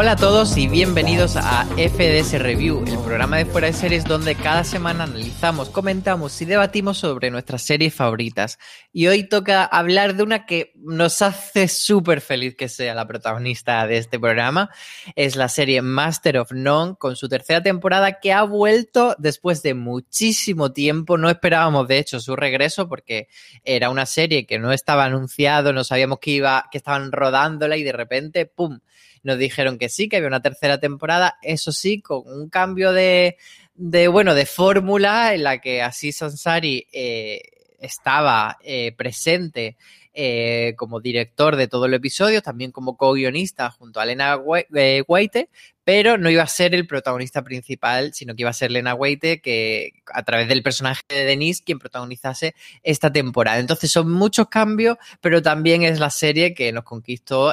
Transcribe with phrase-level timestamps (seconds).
[0.00, 4.36] Hola a todos y bienvenidos a FDS Review, el programa de fuera de series donde
[4.36, 8.60] cada semana analizamos, comentamos y debatimos sobre nuestras series favoritas.
[8.92, 13.84] Y hoy toca hablar de una que nos hace súper feliz que sea la protagonista
[13.88, 14.70] de este programa.
[15.16, 19.74] Es la serie Master of None con su tercera temporada que ha vuelto después de
[19.74, 21.18] muchísimo tiempo.
[21.18, 23.26] No esperábamos de hecho su regreso porque
[23.64, 27.82] era una serie que no estaba anunciado, no sabíamos que iba, que estaban rodándola y
[27.82, 28.78] de repente, ¡pum!
[29.28, 33.36] Nos dijeron que sí, que había una tercera temporada, eso sí, con un cambio de,
[33.74, 37.42] de bueno, de fórmula en la que así Sansari eh,
[37.78, 39.76] estaba eh, presente
[40.14, 45.50] eh, como director de todo el episodio, también como co-guionista junto a Lena Waite,
[45.84, 49.40] pero no iba a ser el protagonista principal, sino que iba a ser Lena Waite,
[49.40, 53.58] que a través del personaje de Denise, quien protagonizase esta temporada.
[53.58, 57.52] Entonces son muchos cambios, pero también es la serie que nos conquistó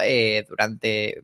[0.50, 1.22] durante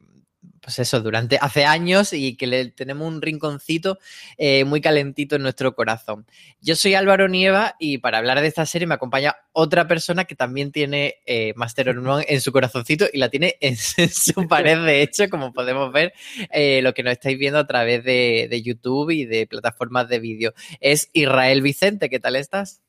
[0.61, 3.97] pues eso, durante hace años y que le tenemos un rinconcito
[4.37, 6.27] eh, muy calentito en nuestro corazón.
[6.61, 10.35] Yo soy Álvaro Nieva y para hablar de esta serie me acompaña otra persona que
[10.35, 14.85] también tiene eh, Master of None en su corazoncito y la tiene en, su pared,
[14.85, 16.13] de hecho, como podemos ver,
[16.51, 20.19] eh, lo que nos estáis viendo a través de, de YouTube y de plataformas de
[20.19, 20.53] vídeo.
[20.79, 22.81] Es Israel Vicente, ¿qué tal estás?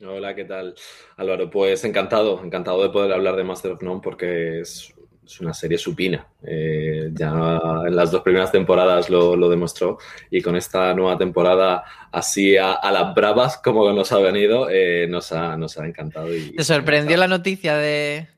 [0.00, 0.76] Hola, ¿qué tal,
[1.16, 1.50] Álvaro?
[1.50, 4.94] Pues encantado, encantado de poder hablar de Master of None porque es
[5.28, 6.26] es una serie supina.
[6.42, 9.98] Eh, ya en las dos primeras temporadas lo, demostró
[10.30, 15.32] y con esta nueva temporada así a, las bravas como nos ha venido, eh, nos,
[15.32, 16.34] ha, nos ha encantado.
[16.34, 18.28] Y, ¿Te sorprendió la noticia de,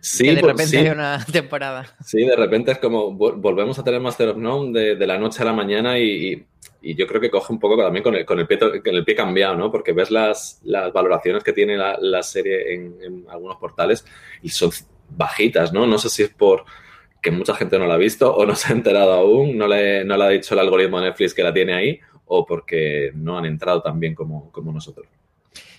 [0.00, 1.96] Sí, que de pues repente hay una temporada.
[2.04, 5.44] Sí, de repente es como volvemos a tener Master of None de, la noche a
[5.44, 6.44] la mañana y,
[6.82, 9.14] yo creo que coge un poco también con el, con el, pie, con el pie
[9.14, 9.70] cambiado, ¿no?
[9.70, 14.04] Porque ves las, las valoraciones que tiene la, serie en, en, algunos portales
[14.42, 14.72] y son
[15.16, 15.86] bajitas, ¿no?
[15.86, 16.64] No sé si es por
[17.20, 20.04] que mucha gente no la ha visto o no se ha enterado aún, no le,
[20.04, 23.38] no le ha dicho el algoritmo de Netflix que la tiene ahí o porque no
[23.38, 25.06] han entrado tan bien como, como nosotros.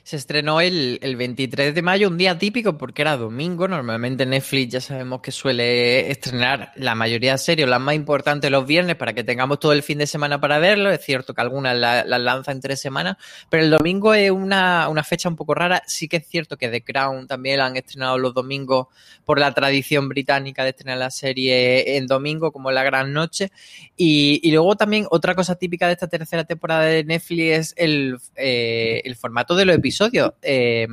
[0.04, 3.70] Se estrenó el, 23 de mayo, un día típico porque era domingo.
[3.70, 8.68] Normalmente Netflix ya sabemos que suele estrenar la mayoría de series, las más importantes los
[8.68, 10.92] viernes para que tengamos todo el fin de semana para verlo.
[10.92, 13.16] Es cierto que algunas las la lanza en tres semanas,
[13.50, 15.82] pero el domingo es una, fecha un poco rara.
[15.88, 18.88] Sí que es cierto que The Crown también la han estrenado los domingos
[19.24, 23.54] por la tradición británica de estrenar la serie en domingo, como la gran noche.
[23.96, 29.02] Y, luego también otra cosa típica de esta tercera temporada de Netflix es el, eh,
[29.06, 30.34] el formato de los episodios episodios.
[30.42, 30.88] Eh,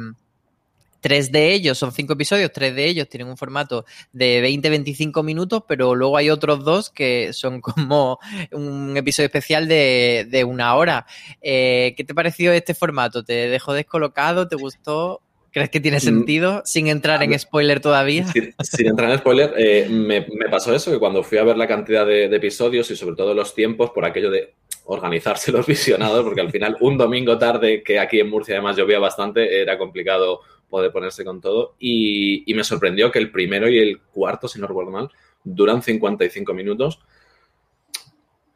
[1.00, 5.62] tres de ellos son cinco episodios, tres de ellos tienen un formato de 20-25 minutos,
[5.66, 8.18] pero luego hay otros dos que son como
[8.52, 11.06] un episodio especial de, una hora.
[11.40, 13.24] Eh, ¿Qué te pareció este formato?
[13.24, 14.48] ¿Te dejó descolocado?
[14.48, 15.22] ¿Te gustó?
[15.52, 16.00] ¿Crees que tiene mm.
[16.00, 16.62] sentido?
[16.64, 18.26] Sin entrar en spoiler todavía.
[18.28, 22.06] Sin, entrar en spoiler, eh, me, pasó eso, que cuando fui a ver la cantidad
[22.06, 24.54] de, episodios y sobre todo los tiempos, por aquello de
[24.92, 28.98] organizarse los visionados, porque al final un domingo tarde, que aquí en Murcia además llovía
[28.98, 31.74] bastante, era complicado poder ponerse con todo.
[31.78, 35.10] Y, me sorprendió que el primero y el cuarto, si no recuerdo mal,
[35.44, 37.00] duran 55 minutos.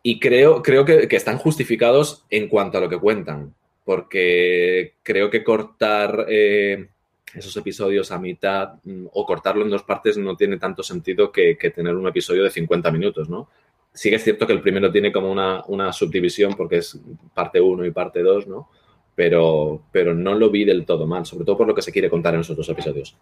[0.02, 5.44] Y creo, creo que, están justificados en cuanto a lo que cuentan, porque creo que
[5.44, 6.88] cortar eh,
[7.32, 11.56] esos episodios a mitad mm, o cortarlo en dos partes no tiene tanto sentido que,
[11.74, 13.48] tener un episodio de 50 minutos, ¿no?
[13.94, 16.98] Sí que es cierto que el primero tiene como una, subdivisión porque es
[17.32, 18.68] parte 1 y parte 2, ¿no?
[19.14, 22.10] Pero, pero no lo vi del todo mal, sobre todo por lo que se quiere
[22.10, 23.16] contar en esos dos episodios.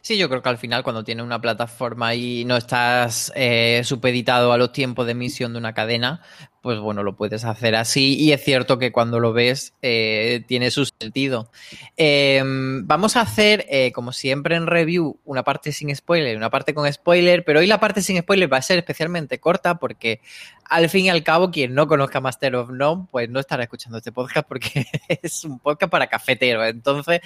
[0.00, 4.52] Sí, yo creo que al final cuando tienes una plataforma y no estás eh, supeditado
[4.52, 6.20] a los tiempos de emisión de una cadena,
[6.64, 10.70] pues bueno, lo puedes hacer así y es cierto que cuando lo ves eh, tiene
[10.70, 11.50] su sentido.
[11.98, 16.48] Em, vamos a hacer, eh, como siempre en review, una parte sin spoiler y una
[16.48, 20.22] parte con spoiler, pero hoy la parte sin spoiler va a ser especialmente corta porque
[20.64, 23.98] al fin y al cabo quien no conozca Master of None pues no estará escuchando
[23.98, 24.86] este podcast porque
[25.22, 26.66] es un podcast para cafeteros.
[26.66, 27.20] Entonces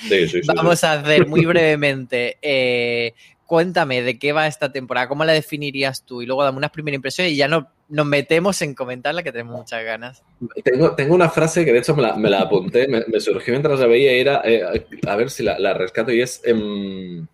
[0.49, 3.15] vamos a hacer muy brevemente eh,
[3.49, 6.97] cuéntame de qué va esta temporada, cómo la definirías tú y luego dame unas primeras
[6.97, 10.23] impresiones y ya no, nos metemos en comentarla que tenemos muchas ganas.
[10.63, 14.15] Tengo, tengo una frase que de hecho me la, apunté, me, surgió mientras la veía
[14.15, 16.43] y era, eh, a ver si la, rescato y es...
[16.45, 17.27] Em,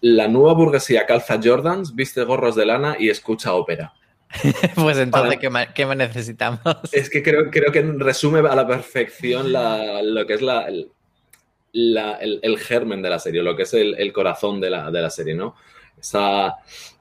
[0.00, 3.94] la nueva burguesía calza Jordans, viste gorros de lana y escucha ópera.
[4.76, 6.60] pues entonces, ¿qué, más, necesitamos?
[6.92, 10.68] Es que creo, creo que resume a la perfección lo que es la,
[11.78, 15.54] el, germen de la serie, lo que es el, corazón de la, serie, ¿no?
[15.98, 16.54] Esa,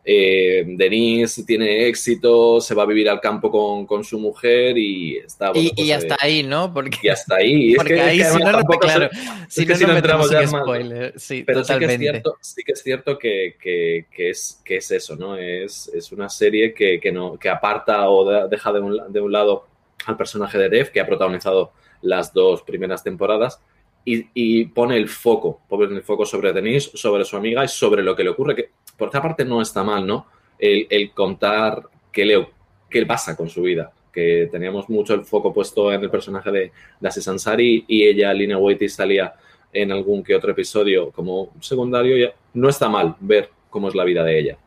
[0.03, 5.51] eh, Denise tiene éxito, se va a vivir al campo con, su mujer y está...
[5.53, 6.73] y, pues, hasta eh, ahí, ¿no?
[6.73, 7.75] Porque, y hasta ahí.
[7.75, 9.09] Porque ahí, si no, no claro,
[9.47, 11.13] si no, no entramos ya spoiler.
[11.19, 14.91] Sí, Pero sí que es cierto, sí que, es, cierto que, que, es, que es
[14.91, 15.37] eso, ¿no?
[15.37, 19.67] Es, es una serie que, no, que aparta o deja de un, de un lado
[20.05, 23.61] al personaje de Dev, que ha protagonizado las dos primeras temporadas,
[24.09, 28.15] y, pone el foco, pone el foco sobre Denise, sobre su amiga y sobre lo
[28.15, 30.27] que le ocurre, que por otra parte no está mal, ¿no?
[30.57, 32.47] El, contar qué le
[32.89, 36.71] qué pasa con su vida, que teníamos mucho el foco puesto en el personaje de,
[37.01, 39.33] de y ella, Lina Waititi, salía
[39.73, 44.23] en algún que otro episodio como secundario, no está mal ver cómo es la vida
[44.23, 44.57] de ella.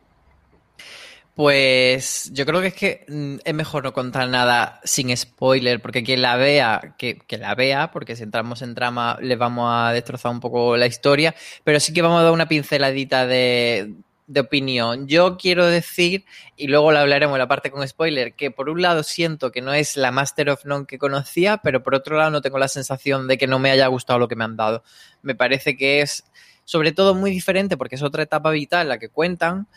[1.41, 6.03] Pues yo creo que es que mm, es mejor no contar nada sin spoiler, porque
[6.03, 10.31] quien la vea, que, la vea, porque si entramos en trama le vamos a destrozar
[10.31, 11.33] un poco la historia,
[11.63, 13.95] pero sí que vamos a dar una pinceladita de,
[14.27, 15.07] de opinión.
[15.07, 16.25] Yo quiero decir,
[16.57, 19.63] y luego lo hablaremos en la parte con spoiler, que por un lado siento que
[19.63, 22.67] no es la Master of None que conocía, pero por otro lado no tengo la
[22.67, 24.83] sensación de que no me haya gustado lo que me han dado.
[25.23, 26.23] Me parece que es
[26.65, 29.67] sobre todo muy diferente porque es otra etapa vital la que cuentan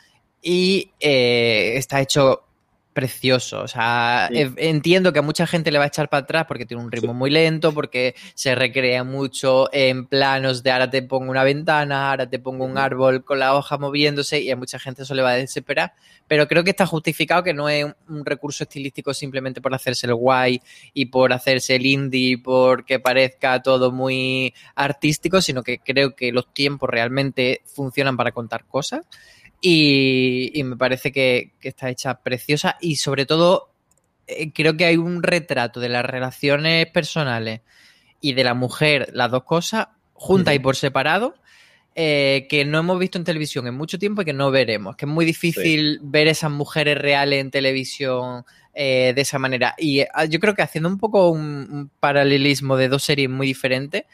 [0.45, 2.45] y eh, está hecho
[2.95, 3.61] precioso.
[3.61, 6.83] O sea, entiendo que a mucha gente le va a echar para atrás porque tiene
[6.83, 11.43] un ritmo muy lento, porque se recrea mucho en planos de ahora te pongo una
[11.43, 15.15] ventana, ahora te pongo un árbol con la hoja moviéndose y a mucha gente eso
[15.15, 15.93] le va a desesperar.
[16.29, 20.15] Pero creo que está justificado que no es un recurso estilístico simplemente por hacerse el
[20.15, 20.63] guay
[20.95, 26.55] y por hacerse el indie, porque parezca todo muy artístico, sino que creo que los
[26.55, 29.05] tiempos realmente funcionan para contar cosas.
[29.67, 33.71] Y, me parece que, está hecha preciosa y sobre todo
[34.27, 37.63] eh, creo que hay un retrato de las relaciones personales
[38.21, 41.35] y de la mujer, las dos cosas, juntas y por separado,
[41.95, 44.97] eh, que no hemos visto en televisión en mucho tiempo y que no veremos.
[44.97, 48.45] Que es muy difícil ver esas mujeres reales en televisión
[48.75, 49.75] eh, de esa manera.
[49.79, 54.05] Y yo creo que haciendo un poco un paralelismo de dos series muy diferentes,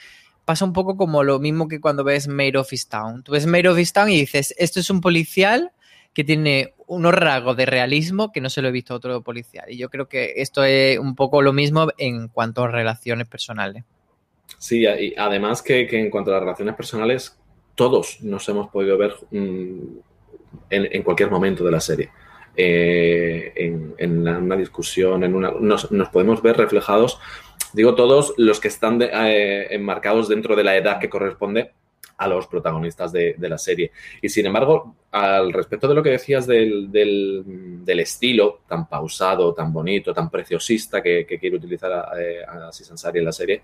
[0.50, 3.22] pasa un poco como lo mismo que cuando ves Made of Town.
[3.22, 5.70] Tú ves Made of Town y dices, esto es un policial
[6.12, 9.66] que tiene unos rasgos de realismo que no se lo he visto a otro policial.
[9.68, 13.84] Y yo creo que esto es un poco lo mismo en cuanto a relaciones personales.
[14.58, 17.38] Sí, y además que, en cuanto a las relaciones personales,
[17.76, 19.98] todos nos hemos podido ver mm,
[20.68, 22.10] en, cualquier momento de la serie.
[22.56, 27.20] Eh, en, una discusión, en una, nos podemos ver reflejados
[27.72, 31.72] Digo todos los que están eh, enmarcados dentro de la edad que corresponde
[32.16, 33.92] a los protagonistas de, la serie.
[34.20, 36.90] Y sin embargo, al respecto de lo que decías del,
[37.86, 42.70] estilo tan pausado, tan bonito, tan preciosista que, quiere utilizar a, eh, a
[43.14, 43.62] en la serie,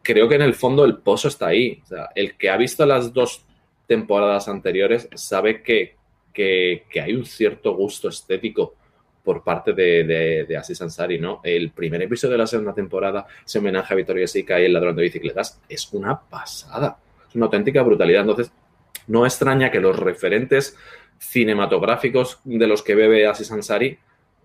[0.00, 1.82] creo que en el fondo el pozo está ahí.
[2.14, 3.44] el que ha visto las dos
[3.88, 5.96] temporadas anteriores sabe que,
[6.32, 8.74] que hay un cierto gusto estético
[9.26, 11.40] por parte de, de, de Ansari, ¿no?
[11.42, 14.94] El primer episodio de la segunda temporada, ese homenaje a Victoria Sica y el ladrón
[14.94, 16.96] de bicicletas, es una pasada.
[17.28, 18.20] Es una auténtica brutalidad.
[18.20, 18.52] Entonces,
[19.08, 20.76] no extraña que los referentes
[21.18, 23.98] cinematográficos de los que bebe Aziz Ansari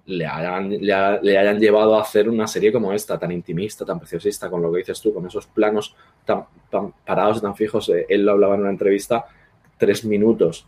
[0.08, 4.50] le hayan, le, hayan llevado a hacer una serie como esta, tan intimista, tan preciosista,
[4.50, 5.96] con lo que dices tú, con esos planos
[6.26, 7.88] tan, tan parados y tan fijos.
[7.90, 9.26] Eh, él lo hablaba en una entrevista
[9.82, 10.68] tres minutos,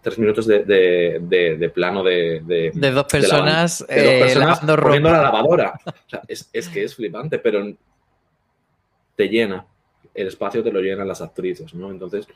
[0.00, 4.34] tres minutos de, plano de, de, dos personas, de
[4.82, 5.78] poniendo la lavadora.
[6.26, 7.72] es, que es flipante, pero
[9.14, 9.64] te llena,
[10.12, 11.92] el espacio te lo llenan las actrices, ¿no?
[11.92, 12.26] Entonces,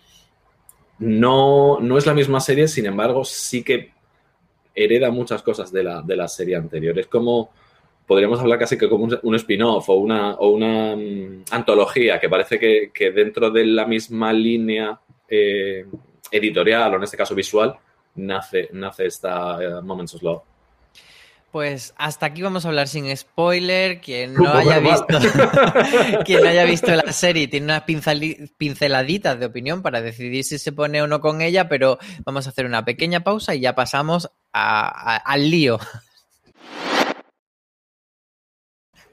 [1.00, 3.90] no, no es la misma serie, sin embargo, sí que
[4.76, 6.96] hereda muchas cosas de la, de la serie anterior.
[7.00, 7.50] Es como,
[8.06, 12.60] podríamos hablar casi que como un, spin-off o una, o una mm, antología que parece
[12.60, 15.86] que, que, dentro de la misma línea eh,
[16.30, 17.76] editorial o en este caso visual,
[18.16, 20.42] nace, nace esta eh, Moments of Love.
[21.52, 24.00] Pues hasta aquí vamos a hablar sin spoiler.
[24.02, 25.18] Quien no haya visto,
[26.26, 27.84] quien no haya visto la serie tiene unas
[28.58, 32.50] pinceladitas de opinión para decidir si se pone o no con ella, pero vamos a
[32.50, 35.78] hacer una pequeña pausa y ya pasamos al lío.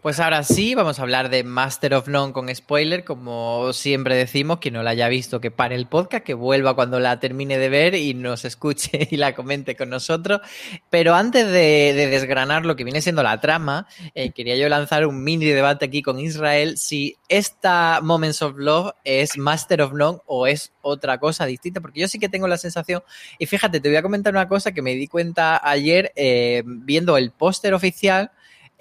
[0.03, 4.59] Pues ahora sí, vamos a hablar de Master of None con spoiler, como siempre decimos,
[4.59, 7.69] que no la haya visto, que pare el podcast, que vuelva cuando la termine de
[7.69, 10.41] ver y nos escuche y la comente con nosotros.
[10.89, 15.23] Pero antes de, desgranar lo que viene siendo la trama, eh, quería yo lanzar un
[15.23, 20.47] mini debate aquí con Israel si esta Moments of Love es Master of None o
[20.47, 23.03] es otra cosa distinta, porque yo sí que tengo la sensación,
[23.39, 27.15] y fíjate, te voy a comentar una cosa que me di cuenta ayer eh, viendo
[27.15, 28.31] el póster oficial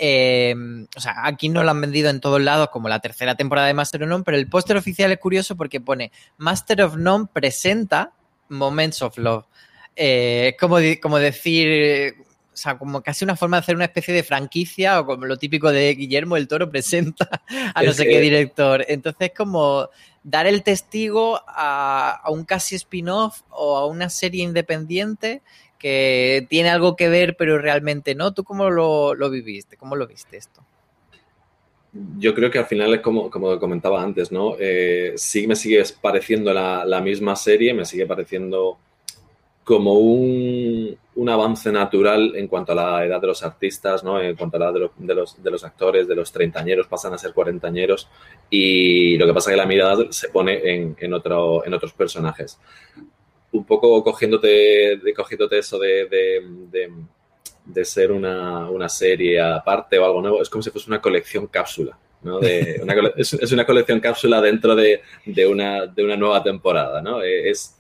[0.05, 0.53] eh,
[0.97, 3.75] o sea, aquí no lo han vendido en todos lados como la tercera temporada de
[3.75, 8.13] Master of None, pero el póster oficial es curioso porque pone Master of None presenta
[8.49, 9.45] Moments of Love.
[9.95, 12.17] Eh, es como, como decir,
[12.53, 15.37] o sea, como casi una forma de hacer una especie de franquicia o como lo
[15.37, 17.41] típico de Guillermo el Toro presenta
[17.73, 18.85] a no sé qué director.
[18.89, 19.89] Entonces, como
[20.25, 25.43] dar el testigo a, un casi spin-off o a una serie independiente
[25.83, 28.33] que tiene algo que ver, pero realmente no.
[28.33, 29.77] ¿Tú cómo lo, viviste?
[29.77, 30.63] ¿Cómo lo viste esto?
[32.19, 34.55] Yo creo que al final es como, como comentaba antes, ¿no?
[34.61, 38.79] Eh, sí me sigue pareciendo la, la misma serie, me sigue pareciendo
[39.65, 40.99] como un,
[41.29, 44.21] avance natural en cuanto a la edad de los artistas, ¿no?
[44.21, 47.19] en cuanto a la edad de los, de los, actores, de los treintañeros, pasan a
[47.19, 48.09] ser cuarentañeros
[48.51, 51.93] y lo que pasa es que la mirada se pone en, en, otro, en otros
[51.93, 52.59] personajes.
[53.53, 56.09] Un poco cogiéndote, de, cogiéndote eso de,
[57.65, 61.47] de, ser una, una, serie aparte o algo nuevo, es como si fuese una colección
[61.47, 61.99] cápsula.
[62.23, 62.41] ¿no?
[62.41, 62.83] De,
[63.17, 65.03] es, es, una colección cápsula dentro de,
[65.47, 67.03] una, de una nueva temporada.
[67.03, 67.23] ¿no?
[67.23, 67.77] Es,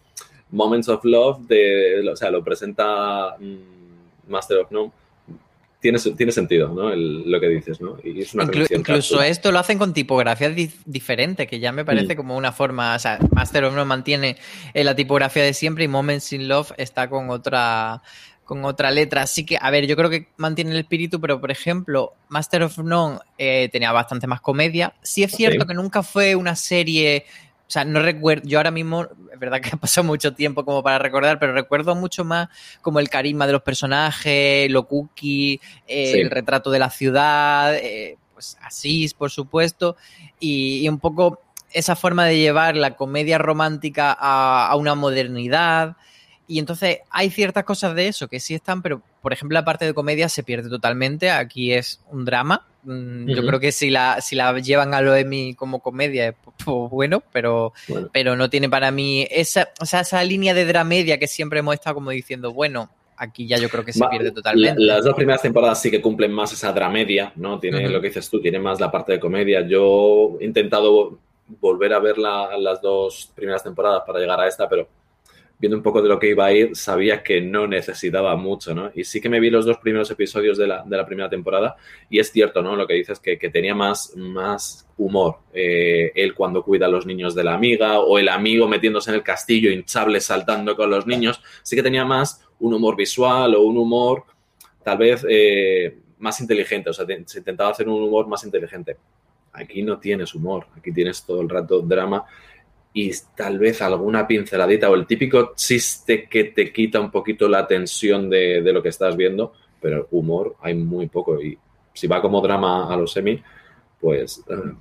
[0.50, 4.92] Moments of Love, de, o sea, lo presenta mm, Master of None,
[5.82, 6.94] tiene, tiene sentido, ¿no?
[6.94, 7.98] lo que dices, ¿no?
[8.04, 8.24] Y
[8.70, 10.52] incluso esto lo hacen con tipografías
[10.86, 12.16] diferentes, que ya me parece mm.
[12.16, 14.36] como una forma, o sea, Master of None mantiene
[14.74, 18.00] eh, la tipografía de siempre y Moments in Love está con otra
[18.44, 19.22] con otra letra.
[19.22, 22.78] Así que, a ver, yo creo que mantiene el espíritu, pero por ejemplo, Master of
[22.78, 24.94] None eh, tenía bastante más comedia.
[25.02, 27.24] Sí es cierto que nunca fue una serie
[27.72, 30.82] o sea, no recuerdo, yo ahora mismo, es verdad que ha pasado mucho tiempo como
[30.82, 32.50] para recordar, pero recuerdo mucho más
[32.82, 38.18] como el carisma de los personajes, lo cookie, eh, el retrato de la ciudad, eh,
[38.34, 39.96] pues Asís, por supuesto,
[40.38, 45.96] y, un poco esa forma de llevar la comedia romántica a, una modernidad.
[46.46, 49.86] Y entonces hay ciertas cosas de eso que sí están, pero por ejemplo la parte
[49.86, 51.30] de comedia se pierde totalmente.
[51.30, 55.12] Aquí es un drama Mm, yo creo que si la, si la llevan a lo
[55.24, 57.72] mí como comedia, pues, bueno, pero,
[58.12, 61.74] pero no tiene para mí esa, o sea, esa línea de dramedia que siempre hemos
[61.74, 64.80] estado como diciendo, bueno, aquí ya yo creo que se pierde totalmente.
[64.80, 67.60] las dos primeras temporadas sí que cumplen más esa dramedia, ¿no?
[67.60, 69.64] Tiene lo que dices tú, tiene más la parte de comedia.
[69.66, 71.18] Yo he intentado
[71.60, 74.88] volver a ver las dos primeras temporadas para llegar a esta, pero
[75.62, 78.90] viendo un poco de lo que iba a ir, sabía que no necesitaba mucho, ¿no?
[78.96, 81.76] Y sí que me vi los dos primeros episodios de la, de la primera temporada
[82.10, 82.74] y es cierto, ¿no?
[82.74, 85.36] Lo que dices, que, que tenía más, más humor.
[85.52, 89.14] Eh, él cuando cuida a los niños de la amiga o el amigo metiéndose en
[89.14, 93.62] el castillo hinchable saltando con los niños, sí que tenía más un humor visual o
[93.62, 94.24] un humor
[94.82, 98.96] tal vez eh, más inteligente, o sea, se intentaba hacer un humor más inteligente.
[99.52, 102.24] Aquí no tienes humor, aquí tienes todo el rato drama
[102.94, 107.66] y tal vez alguna pinceladita o el típico chiste que te quita un poquito la
[107.66, 111.58] tensión de, lo que estás viendo, pero humor hay muy poco y
[111.94, 113.42] si va como drama a los semi,
[114.00, 114.72] pues eh,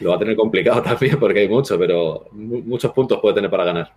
[0.00, 3.64] lo va a tener complicado también porque hay mucho, pero muchos puntos puede tener para
[3.64, 3.92] ganar.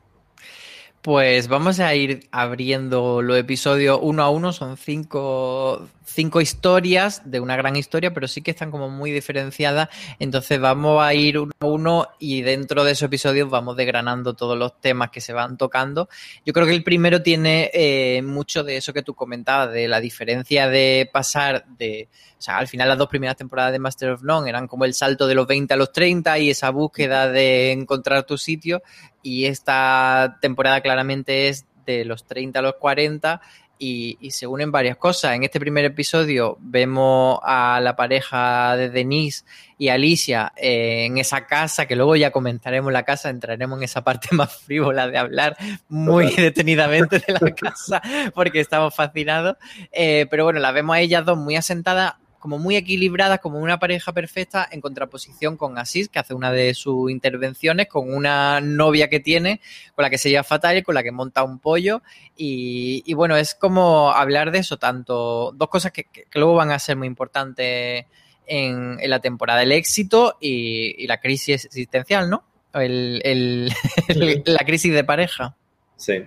[1.01, 4.51] Pues vamos a ir abriendo los episodios uno a uno.
[4.51, 9.89] Son cinco, cinco, historias de una gran historia, pero sí que están como muy diferenciadas.
[10.19, 14.57] Entonces vamos a ir uno a uno y dentro de esos episodios vamos desgranando todos
[14.57, 16.09] los temas que se van tocando.
[16.45, 19.99] Yo creo que el primero tiene eh, mucho de eso que tú comentabas, de la
[19.99, 24.21] diferencia de pasar de o sea, al final las dos primeras temporadas de Master of
[24.21, 27.71] None eran como el salto de los 20 a los 30 y esa búsqueda de
[27.71, 28.83] encontrar tu sitio.
[29.23, 33.41] Y esta temporada claramente es de los 30 a los 40
[33.79, 35.35] y, se unen varias cosas.
[35.35, 39.45] En este primer episodio vemos a la pareja de Denise
[39.77, 44.03] y Alicia eh, en esa casa, que luego ya comentaremos la casa, entraremos en esa
[44.03, 45.57] parte más frívola de hablar
[45.89, 48.01] muy detenidamente de la casa,
[48.33, 49.57] porque estamos fascinados.
[49.91, 53.79] Eh, pero bueno, la vemos a ellas dos muy asentadas como muy equilibradas, como una
[53.79, 59.09] pareja perfecta, en contraposición con Asís, que hace una de sus intervenciones, con una novia
[59.09, 59.61] que tiene,
[59.95, 62.01] con la que se lleva fatal y con la que monta un pollo.
[62.35, 66.95] Y, bueno, es como hablar de eso, tanto dos cosas que, luego van a ser
[66.97, 68.05] muy importantes
[68.45, 72.43] en, la temporada, el éxito y, la crisis existencial, ¿no?
[72.77, 75.55] la crisis de pareja.
[75.95, 76.23] Sí.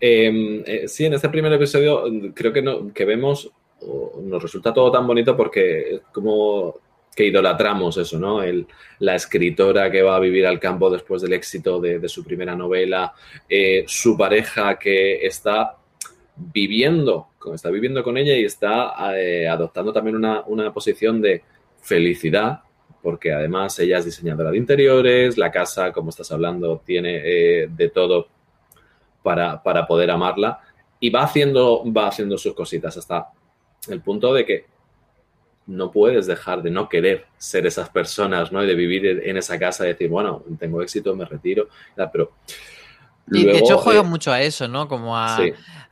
[0.00, 2.04] Em, eh, sí, en este primer episodio
[2.34, 3.50] creo que, no, que vemos
[4.22, 6.74] nos resulta todo tan bonito porque como
[7.18, 8.40] que idolatramos eso, ¿no?
[9.00, 13.12] La escritora que va a vivir al campo después del éxito de, su primera novela,
[13.48, 15.78] eh, su pareja que está
[16.36, 21.42] viviendo, está viviendo con ella y está eh, adoptando también una, posición de
[21.80, 22.60] felicidad,
[23.02, 27.88] porque además ella es diseñadora de interiores, la casa, como estás hablando, tiene eh, de
[27.88, 28.28] todo
[29.24, 30.60] para, para, poder amarla
[31.00, 33.28] y va haciendo, va haciendo sus cositas hasta
[33.88, 34.66] el punto de que
[35.68, 38.64] no puedes dejar de no querer ser esas personas, ¿no?
[38.64, 41.68] Y de vivir en esa casa y decir, bueno, tengo éxito, me retiro,
[42.10, 42.32] pero
[43.30, 44.88] Y de hecho juega mucho a eso, ¿no?
[44.88, 45.38] Como a,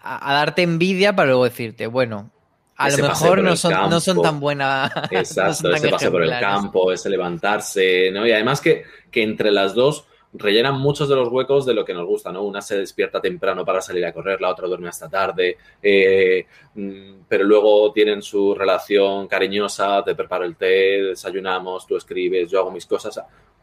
[0.03, 2.31] a, darte envidia para luego decirte, bueno,
[2.77, 4.91] a lo mejor no son, no son, tan buenas.
[5.11, 8.27] Exacto, ese pase por el campo, ese levantarse, ¿no?
[8.27, 11.95] Y además que, que entre las dos rellenan muchos de los huecos de lo que
[11.95, 12.43] nos gusta, ¿no?
[12.43, 17.23] Una se despierta temprano para salir a correr, la otra duerme hasta tarde, eh, mm,
[17.29, 22.71] pero luego tienen su relación cariñosa, te preparo el té, desayunamos, tú escribes, yo hago
[22.71, 23.21] mis cosas,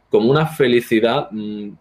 [0.09, 1.71] como una felicidad mm,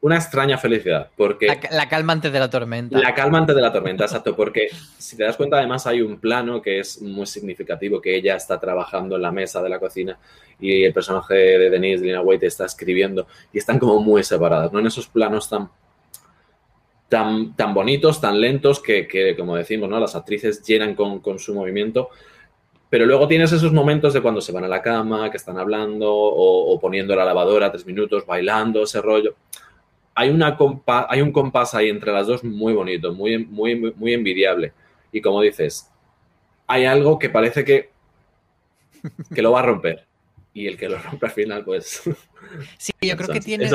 [0.00, 1.10] una extraña felicidad.
[1.16, 2.98] Porque la, calma antes de la tormenta.
[2.98, 4.36] La calma antes de la tormenta, exacto.
[4.36, 8.36] Porque si te das cuenta, además hay un plano que es muy significativo, que ella
[8.36, 10.18] está trabajando en la mesa de la cocina
[10.60, 14.78] y el personaje de Denise, Lina White, está escribiendo y están como muy separadas, ¿no?
[14.78, 15.68] En esos planos tan,
[17.08, 19.98] tan, tan bonitos, tan lentos, que, como decimos, ¿no?
[19.98, 22.10] Las actrices llenan con, con su movimiento.
[22.90, 26.10] Pero luego tienes esos momentos de cuando se van a la cama, que están hablando
[26.10, 29.34] o, o poniendo la lavadora tres minutos, bailando, ese rollo
[30.18, 30.58] hay, una
[31.08, 34.72] hay un compás ahí entre las dos muy bonito, muy, muy, muy envidiable.
[35.12, 35.92] Y como dices,
[36.66, 37.90] hay algo que parece que,
[39.32, 40.06] que lo va a romper.
[40.52, 42.02] Y el que lo rompe al final, pues.
[42.78, 43.68] Sí, yo creo que tiene.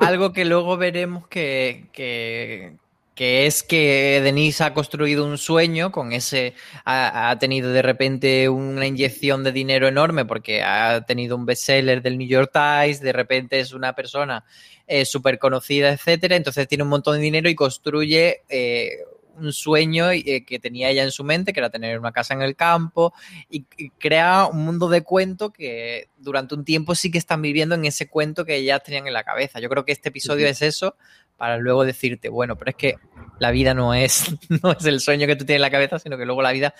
[0.00, 2.76] algo que luego veremos que, que,
[3.18, 6.54] que, es que Denise ha construido un sueño con ese.
[6.84, 12.00] Ha, ha, tenido de repente una inyección de dinero enorme porque ha tenido un bestseller
[12.00, 14.44] del New York Times, de repente es una persona
[14.86, 16.36] eh, súper conocida, etcétera.
[16.36, 18.98] Entonces tiene un montón de dinero y construye eh,
[19.36, 22.42] un sueño eh, que tenía ella en su mente, que era tener una casa en
[22.42, 23.12] el campo,
[23.50, 23.64] y,
[23.98, 28.08] crea un mundo de cuento que durante un tiempo sí que están viviendo en ese
[28.08, 29.58] cuento que ellas tenían en la cabeza.
[29.58, 30.94] Yo creo que este episodio es eso,
[31.38, 32.96] para luego decirte, bueno, pero es que
[33.38, 36.18] la vida no es, no es el sueño que tú tienes en la cabeza, sino
[36.18, 36.74] que luego la vida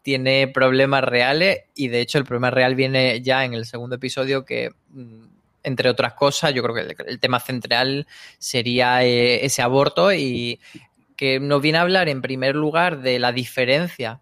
[0.00, 4.44] tiene problemas reales, y de hecho el problema real viene ya en el segundo episodio
[4.44, 5.24] que mm,
[5.64, 8.06] entre otras cosas, yo creo que el, tema central
[8.38, 10.60] sería eh, ese aborto y
[11.16, 14.20] que nos viene a hablar en primer lugar de la diferencia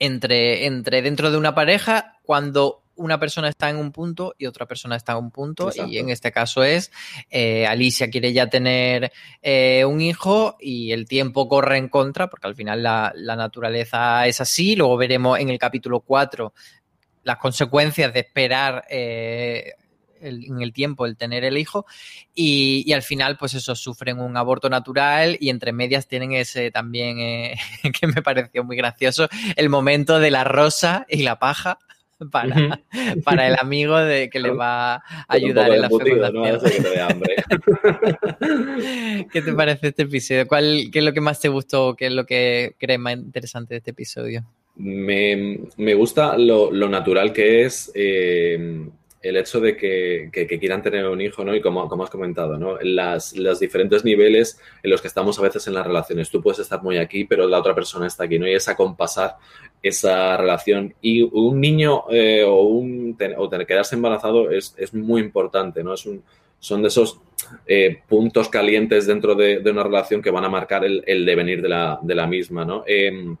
[0.00, 4.66] entre, entre dentro de una pareja cuando una persona está en un punto y otra
[4.66, 5.70] persona está en un punto.
[5.88, 6.92] Y en este caso es
[7.30, 9.10] eh, Alicia quiere ya tener
[9.42, 14.26] eh, un hijo y el tiempo corre en contra, porque al final la, la naturaleza
[14.26, 14.76] es así.
[14.76, 16.52] Luego veremos en el capítulo 4
[17.22, 19.74] las consecuencias de esperar eh,
[20.20, 21.86] en el tiempo el tener el hijo
[22.34, 27.18] y, al final pues eso sufren un aborto natural y entre medias tienen ese también
[27.20, 27.56] eh,
[28.00, 31.78] que me pareció muy gracioso el momento de la rosa y la paja
[32.30, 32.80] para,
[33.24, 36.60] para el amigo de que le va a ayudar en la fecundación.
[39.32, 40.46] ¿Qué te parece este episodio?
[40.46, 41.94] ¿Cuál, ¿Qué es lo que más te gustó?
[41.96, 44.44] ¿Qué es lo que crees más interesante de este episodio?
[44.76, 48.88] Me, gusta lo, natural que es eh,
[49.22, 51.54] el hecho de que, quieran tener un hijo, ¿no?
[51.54, 52.78] Y como, has comentado, ¿no?
[52.80, 56.30] Las, los diferentes niveles en los que estamos a veces en las relaciones.
[56.30, 58.48] Tú puedes estar muy aquí, pero la otra persona está aquí, ¿no?
[58.48, 59.36] Y es acompasar
[59.82, 60.94] esa relación.
[61.02, 65.92] Y un niño eh, o, un, o quedarse embarazado es, muy importante, ¿no?
[65.92, 66.22] Es un,
[66.58, 67.20] son de esos
[67.66, 72.26] eh, puntos calientes dentro de, una relación que van a marcar el, devenir de la,
[72.26, 72.84] misma, ¿no?
[72.86, 73.36] Em,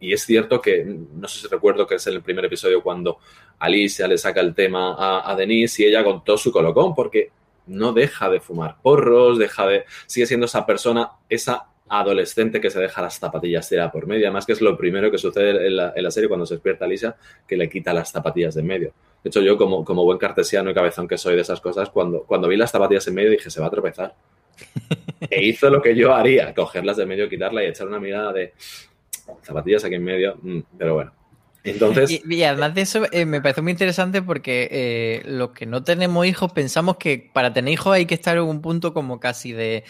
[0.00, 3.18] y es cierto que, no sé si recuerdo que es el primer episodio cuando
[3.58, 7.30] Alicia le saca el tema a, Denise y ella con todo su colocón, porque
[7.66, 9.84] no deja de fumar porros, deja de.
[10.06, 14.26] sigue siendo esa persona, esa adolescente que se deja las zapatillas de por medio.
[14.26, 17.56] Además, que es lo primero que sucede en la, serie cuando se despierta Alicia, que
[17.56, 18.92] le quita las zapatillas de en medio.
[19.22, 22.22] De hecho, yo, como, como buen cartesiano y cabezón que soy de esas cosas, cuando,
[22.22, 24.14] cuando vi las zapatillas en medio dije, se va a tropezar.
[25.30, 28.54] e hizo lo que yo haría, cogerlas de medio, quitarla y echar una mirada de
[29.42, 31.21] zapatillas aquí en medio, mm, pero bueno.
[31.64, 32.22] Entonces...
[32.28, 36.26] Y, además de eso, eh, me parece muy interesante porque eh, los que no tenemos
[36.26, 39.84] hijos pensamos que para tener hijos hay que estar en un punto como casi de,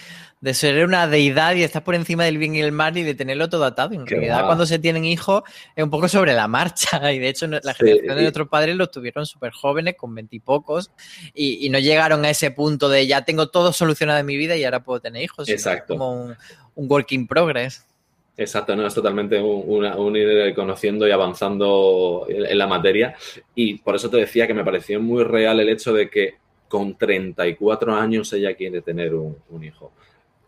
[0.52, 3.48] ser una deidad y estar por encima del bien y el mal y de tenerlo
[3.48, 3.94] todo atado.
[3.94, 5.42] En realidad, cuando se tienen hijos
[5.74, 8.90] es un poco sobre la marcha y de hecho la generación de nuestros padres los
[8.90, 10.90] tuvieron súper jóvenes, con veintipocos,
[11.32, 14.56] y, y, no llegaron a ese punto de ya tengo todo solucionado en mi vida
[14.56, 15.48] y ahora puedo tener hijos.
[15.48, 15.94] Exacto.
[15.94, 16.37] como un,
[16.74, 17.87] un work in progress.
[18.36, 23.14] Exacto, no, es totalmente un, ir conociendo y avanzando en, la materia.
[23.54, 26.36] Y por eso te decía que me pareció muy real el hecho de que
[26.68, 29.92] con 34 años ella quiere tener un, hijo.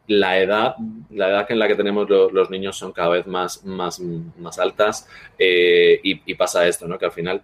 [0.07, 0.77] La edad,
[1.11, 5.09] la edad en la que tenemos los, niños son cada vez más, más, más altas
[5.39, 6.99] eh, y, y, pasa esto, ¿no?
[6.99, 7.43] Que al final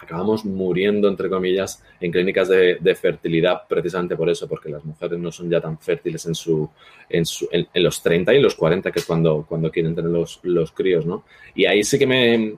[0.00, 5.32] acabamos muriendo, entre comillas, en clínicas de, fertilidad precisamente por eso, porque las mujeres no
[5.32, 6.68] son ya tan fértiles en, su,
[7.08, 7.24] en,
[7.74, 11.24] los 30 y los 40, que es cuando, cuando quieren tener los, críos, ¿no?
[11.54, 12.56] Y ahí sí que me,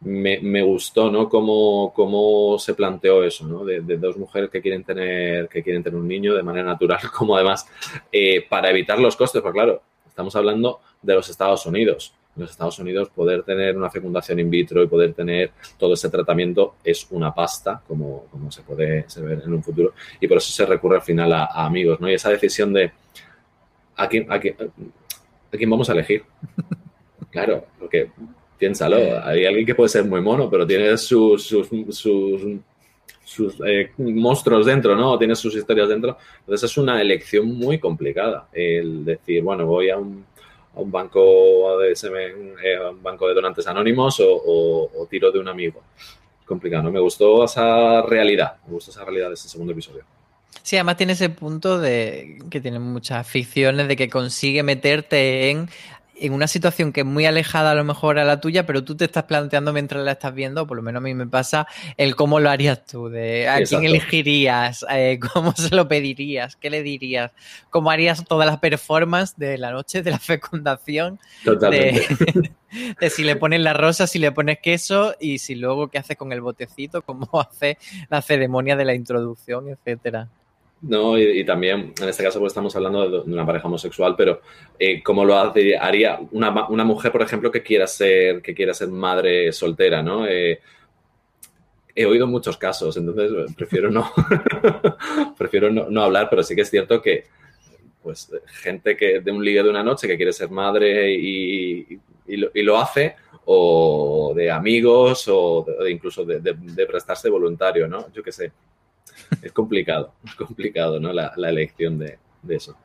[0.00, 1.28] me, gustó, ¿no?
[1.28, 3.64] Cómo, cómo, se planteó eso, ¿no?
[3.64, 7.36] De, dos mujeres que quieren tener, que quieren tener un niño de manera natural, como
[7.36, 7.66] además,
[8.12, 12.14] eh, para evitar los costes, porque claro, estamos hablando de los Estados Unidos.
[12.36, 16.10] En los Estados Unidos poder tener una fecundación in vitro y poder tener todo ese
[16.10, 19.94] tratamiento es una pasta, como, como se puede ver en un futuro.
[20.20, 22.10] Y por eso se recurre al final a, amigos, ¿no?
[22.10, 22.92] Y esa decisión de
[23.96, 26.24] a quién, a quién, a quién vamos a elegir.
[27.30, 28.12] Claro, porque
[28.56, 31.68] piénsalo, hay alguien que puede ser muy mono, pero tiene sus, sus,
[33.24, 35.18] sus, eh, monstruos dentro, ¿no?
[35.18, 36.16] Tiene sus historias dentro.
[36.38, 40.24] Entonces es una elección muy complicada el decir, bueno, voy a un,
[40.74, 45.82] a un banco de eh, un banco de donantes anónimos o, tiro de un amigo.
[46.44, 46.90] Complicado, ¿no?
[46.90, 50.04] Me gustó esa realidad, me gustó esa realidad de ese segundo episodio.
[50.62, 55.68] Sí, además tiene ese punto de que tiene muchas ficciones de que consigue meterte en
[56.16, 58.96] en una situación que es muy alejada a lo mejor a la tuya, pero tú
[58.96, 62.14] te estás planteando mientras la estás viendo, por lo menos a mí me pasa, el
[62.16, 66.82] cómo lo harías tú, de a quién elegirías, eh, cómo se lo pedirías, qué le
[66.82, 67.32] dirías,
[67.70, 72.06] cómo harías toda la performance de la noche de la fecundación, Totalmente.
[73.00, 76.16] De, si le pones la rosa, si le pones queso y si luego qué haces
[76.16, 80.28] con el botecito, cómo hace la ceremonia de la introducción, etcétera.
[80.82, 84.42] No, y, también, en este caso, pues estamos hablando de, una pareja homosexual, pero
[84.78, 88.88] eh, ¿cómo lo haría una, una, mujer, por ejemplo, que quiera ser, que quiera ser
[88.88, 90.26] madre soltera, ¿no?
[90.26, 90.60] Eh,
[91.94, 94.12] he oído muchos casos, entonces eh, prefiero no,
[95.38, 97.24] prefiero no, hablar, pero sí que es cierto que,
[98.02, 102.78] pues, gente que de un ligue de una noche que quiere ser madre y, lo,
[102.78, 108.12] hace, o de amigos, o incluso de, de prestarse voluntario, ¿no?
[108.12, 108.52] Yo qué sé
[109.42, 111.12] es complicado, es complicado, ¿no?
[111.12, 112.76] La, elección de, eso.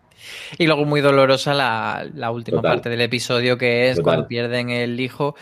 [0.58, 5.36] Y luego muy dolorosa la, última parte del episodio, que es cuando pierden el hijo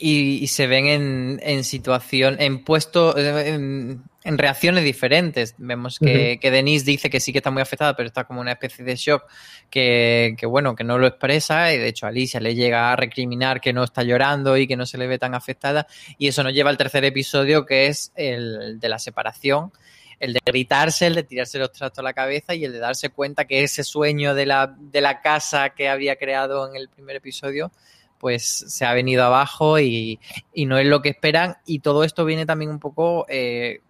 [0.00, 5.54] y, se ven en, en, situación, en puesto, en, reacciones diferentes.
[5.58, 8.84] Vemos que, Denise dice que sí que está muy afectada, pero está como una especie
[8.84, 9.24] de shock
[9.70, 11.72] que, que, bueno, que no lo expresa.
[11.72, 14.86] Y de hecho, Alicia le llega a recriminar que no está llorando y que no
[14.86, 15.86] se le ve tan afectada.
[16.18, 19.72] Y eso nos lleva al tercer episodio, que es el de la separación
[20.20, 23.10] el de gritarse, el de tirarse los trastos a la cabeza y el de darse
[23.10, 27.16] cuenta que ese sueño de la, de la casa que había creado en el primer
[27.16, 27.70] episodio,
[28.18, 30.18] pues se ha venido abajo y,
[30.54, 31.56] no es lo que esperan.
[31.66, 33.80] Y todo esto viene también un poco eh,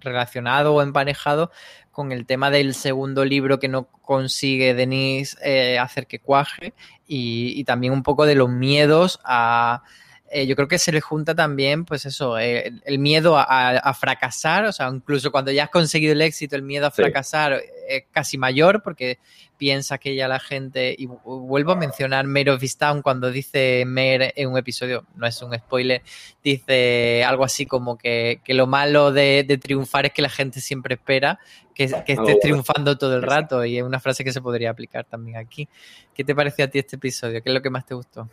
[0.00, 1.50] relacionado o empanejado
[1.90, 6.74] con el tema del segundo libro que no consigue Denise eh, hacer que cuaje
[7.06, 9.82] y, también un poco de los miedos a
[10.28, 14.64] eh, yo creo que se le junta también, pues eso, eh, el miedo a, fracasar,
[14.64, 18.36] o sea, incluso cuando ya has conseguido el éxito, el miedo a fracasar es casi
[18.36, 19.18] mayor porque
[19.56, 24.32] piensa que ya la gente, y vuelvo a mencionar Mare of Town cuando dice Mare
[24.34, 26.02] en un episodio, no es un spoiler,
[26.42, 31.38] dice algo así como que, lo malo de, triunfar es que la gente siempre espera
[31.72, 35.04] que, que estés triunfando todo el rato y es una frase que se podría aplicar
[35.04, 35.68] también aquí.
[36.14, 37.42] ¿Qué te pareció a ti este episodio?
[37.42, 38.28] ¿Qué es lo que más te gustó?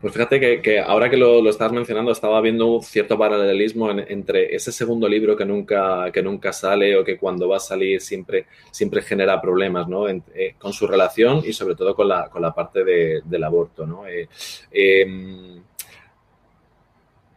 [0.00, 4.70] Pues fíjate que, ahora que lo, estás mencionando, estaba viendo un cierto paralelismo entre ese
[4.70, 9.00] segundo libro que nunca, que nunca sale o que cuando va a salir siempre, siempre
[9.00, 10.06] genera problemas ¿no?
[10.08, 10.20] Eh,
[10.58, 13.86] con su relación y sobre todo con la, con la parte del aborto.
[13.86, 14.06] ¿no?
[14.06, 14.28] Eh,
[14.70, 15.62] em,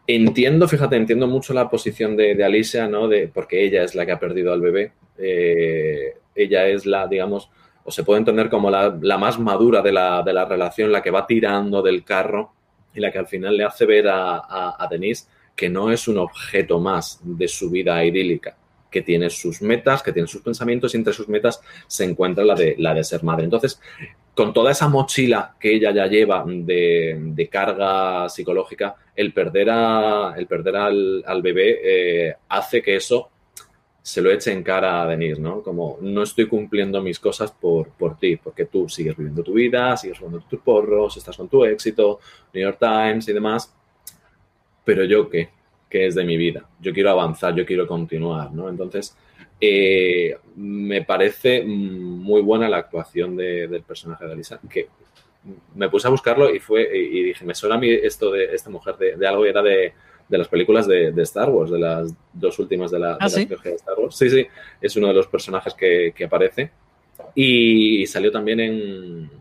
[0.06, 3.08] entiendo, fíjate, entiendo mucho la posición de, Alicia, ¿no?
[3.08, 4.92] De, porque ella es la que ha perdido al bebé.
[5.18, 7.50] Eh, ella es la, digamos,
[7.90, 12.04] se puede entender como la, más madura de la, relación, la que va tirando del
[12.04, 12.54] carro
[12.94, 16.80] y la que al final le hace ver a, Denise que no es un objeto
[16.80, 18.56] más de su vida idílica,
[18.90, 22.56] que tiene sus metas, que tiene sus pensamientos y entre sus metas se encuentra la
[22.56, 23.44] de, la de ser madre.
[23.44, 23.80] Entonces,
[24.34, 30.48] con toda esa mochila que ella ya lleva de, carga psicológica, el perder, a, el
[30.48, 33.30] perder al, bebé eh, hace que eso
[34.10, 35.62] se lo eche en cara a Denise, ¿no?
[35.62, 39.96] Como no estoy cumpliendo mis cosas por, por ti, porque tú sigues viviendo tu vida,
[39.98, 42.20] sigues jugando tus porros, estás con tu éxito,
[42.52, 43.72] New York Times y demás,
[44.84, 45.50] pero yo qué,
[45.88, 48.68] qué es de mi vida, yo quiero avanzar, yo quiero continuar, ¿no?
[48.68, 49.16] Entonces,
[49.62, 54.88] eh, me parece muy buena la actuación del personaje de Alisa, que
[55.76, 58.72] me puse a buscarlo y fue y dije, me suena a mí esto de esta
[58.72, 59.94] mujer de, de algo y era de
[60.30, 63.76] de las películas de, Star Wars, de las dos últimas de la, ¿Ah, de, de
[63.76, 64.16] Star Wars.
[64.16, 64.46] Sí, sí,
[64.80, 66.72] es uno de los personajes que, aparece.
[67.36, 69.32] Y salió también en.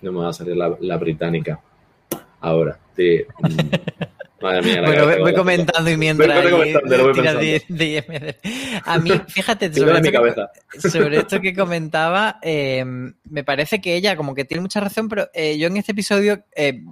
[0.00, 1.60] No me va a salir la, británica.
[2.40, 2.78] Ahora.
[2.96, 3.46] De, mm,
[4.40, 6.44] Madre mía, bueno, voy, comentando y mientras
[8.84, 14.14] A mí, fíjate, sobre, esto, que, sobre esto que comentaba, eh, me parece que ella
[14.14, 16.82] como que tiene mucha razón, pero eh, yo en este episodio eh,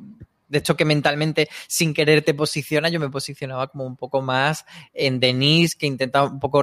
[0.48, 4.64] de hecho que mentalmente sin querer te posiciona, yo me posicionaba como un poco más
[4.92, 6.62] en Denise, que intentaba un poco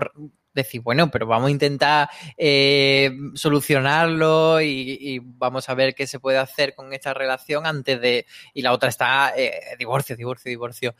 [0.53, 6.37] decir, bueno, pero vamos a intentar eh, solucionarlo y, vamos a ver qué se puede
[6.37, 8.25] hacer con esta relación antes de...
[8.53, 10.95] Y la otra está eh, divorcio, divorcio, divorcio.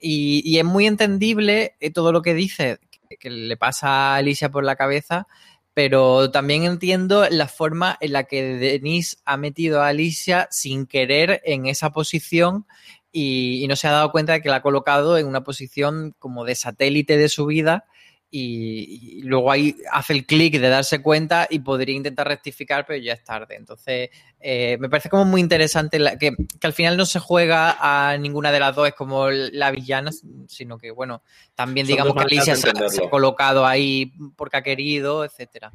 [0.00, 2.78] Y, es muy entendible eh, todo lo que dice,
[3.20, 5.26] que, le pasa a Alicia por la cabeza,
[5.76, 11.42] pero también entiendo la forma en la que Denise ha metido a Alicia sin querer
[11.44, 12.64] en esa posición
[13.12, 16.14] y, y, no se ha dado cuenta de que la ha colocado en una posición
[16.18, 17.84] como de satélite de su vida
[18.30, 23.12] y, luego ahí hace el clic de darse cuenta y podría intentar rectificar, pero ya
[23.12, 23.56] es tarde.
[23.56, 24.10] Entonces,
[24.40, 28.60] eh, me parece como muy interesante que, al final no se juega a ninguna de
[28.60, 30.10] las dos, es como la villana,
[30.48, 31.22] sino que, bueno,
[31.54, 35.72] también digamos que Alicia se, ha colocado ahí porque ha querido, etcétera.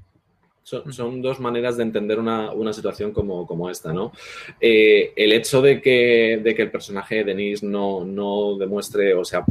[0.64, 4.14] Son, dos maneras de entender una, situación como, esta, ¿no?
[4.60, 9.26] Eh, el hecho de que, de que el personaje de Denise no, no demuestre, o
[9.26, 9.44] sea,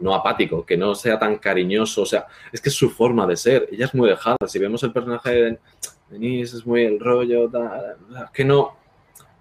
[0.00, 3.36] no apático, que no sea tan cariñoso, o sea, es que es su forma de
[3.36, 5.58] ser, ella es muy dejada, si vemos el personaje de
[6.10, 7.50] Denise es muy el rollo,
[8.32, 8.76] que no,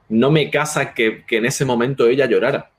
[0.10, 2.70] no me casa que, en ese momento ella llorara.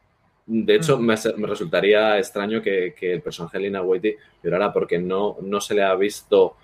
[0.47, 1.03] De hecho, mm.
[1.03, 5.83] me, resultaría extraño que, el personaje de Lina Whitey llorara porque no, no se le
[5.83, 6.57] ha visto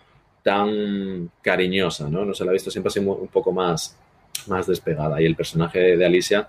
[0.42, 2.24] tan cariñosa, ¿no?
[2.24, 3.98] No se le ha visto siempre así un poco más,
[4.46, 5.20] más despegada.
[5.20, 6.48] Y el personaje de Alicia,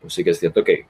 [0.00, 0.86] pues sí que es cierto que,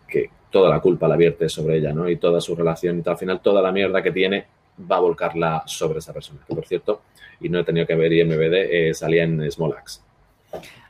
[0.50, 2.08] toda la culpa la vierte sobre ella, ¿no?
[2.08, 4.46] Y toda su relación y al final toda la mierda que tiene
[4.90, 6.40] va a volcarla sobre esa persona.
[6.46, 7.02] Que por cierto,
[7.40, 10.02] y no he tenido que ver IMBD, eh, salía en Smolax.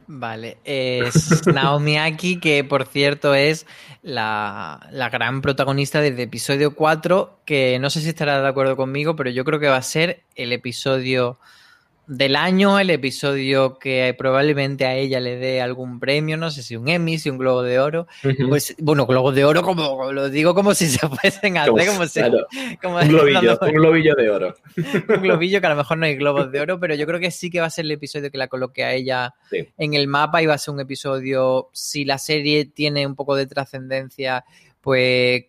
[0.06, 3.66] Vale, es Naomi Aki, que por cierto es
[4.02, 9.14] la, la, gran protagonista del episodio 4, que no sé si estará de acuerdo conmigo,
[9.14, 11.38] pero yo creo que va a ser el episodio
[12.10, 16.74] del año, el episodio que probablemente a ella le dé algún premio, no sé si
[16.74, 18.08] un Emmy, si un Globo de Oro.
[18.48, 22.06] Pues, bueno, Globo de Oro, como lo digo como si se fuesen a hacer, como,
[22.08, 22.20] si,
[22.82, 24.56] un, globillo, un globillo de oro.
[25.08, 27.30] un globillo que a lo mejor no hay globos de oro, pero yo creo que
[27.30, 29.32] sí que va a ser el episodio que la coloque a ella
[29.78, 33.36] en el mapa y va a ser un episodio, si la serie tiene un poco
[33.36, 34.44] de trascendencia,
[34.80, 35.44] pues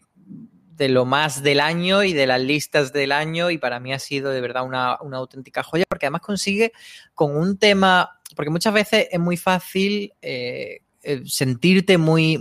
[0.82, 4.00] de lo más del año y de las listas del año y para mí ha
[4.00, 6.74] sido de verdad una, auténtica joya porque además consigue
[7.14, 12.40] con un tema, porque muchas veces es muy fácil eh, eh, sentirte muy,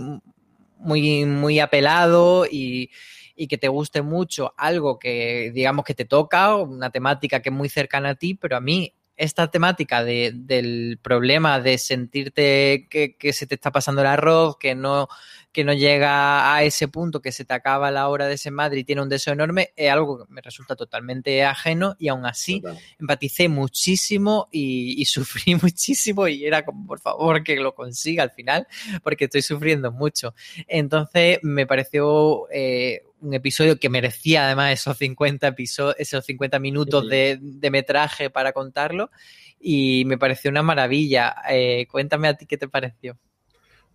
[0.79, 2.89] muy, muy apelado y,
[3.35, 7.55] y que te guste mucho algo que digamos que te toca, una temática que es
[7.55, 13.15] muy cercana a ti, pero a mí esta temática de, del problema de sentirte que,
[13.17, 15.07] que, se te está pasando el arroz, que no,
[15.51, 18.79] que no llega a ese punto, que se te acaba la hora de ese madre
[18.79, 22.63] y tiene un deseo enorme, es algo que me resulta totalmente ajeno y aún así
[22.99, 28.65] empaticé muchísimo y, sufrí muchísimo y era como, por favor, que lo consiga al final,
[29.03, 30.33] porque estoy sufriendo mucho.
[30.67, 37.07] Entonces me pareció eh, un episodio que merecía además esos 50 episodios, esos 50 minutos
[37.07, 37.39] de,
[37.71, 39.11] metraje para contarlo
[39.59, 41.35] y me pareció una maravilla.
[41.49, 43.17] Eh, cuéntame a ti qué te pareció.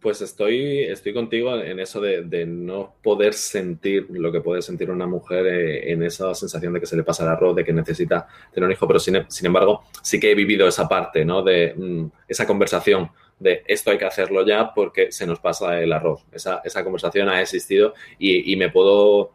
[0.01, 5.07] Pues estoy, estoy contigo en eso de, no poder sentir lo que puede sentir una
[5.07, 8.27] mujer eh, en esa sensación de que se le pasa el arroz, de que necesita
[8.53, 11.43] tener un hijo, pero sin, embargo sí que he vivido esa parte, ¿no?
[11.43, 15.93] De mm, esa conversación de esto hay que hacerlo ya porque se nos pasa el
[15.93, 16.25] arroz.
[16.33, 19.33] Esa, esa conversación ha existido y, me, puedo,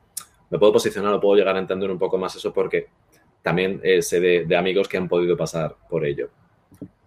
[0.50, 2.88] me puedo posicionar o puedo llegar a entender un poco más eso porque
[3.42, 6.30] también eh, sé de, amigos que han podido pasar por ello.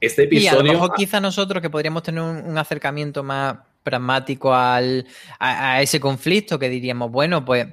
[0.00, 0.50] Este episodio...
[0.50, 5.06] Y a lo mejor quizá nosotros que podríamos tener un, acercamiento más pragmático al,
[5.38, 7.66] a, ese conflicto que diríamos, bueno, pues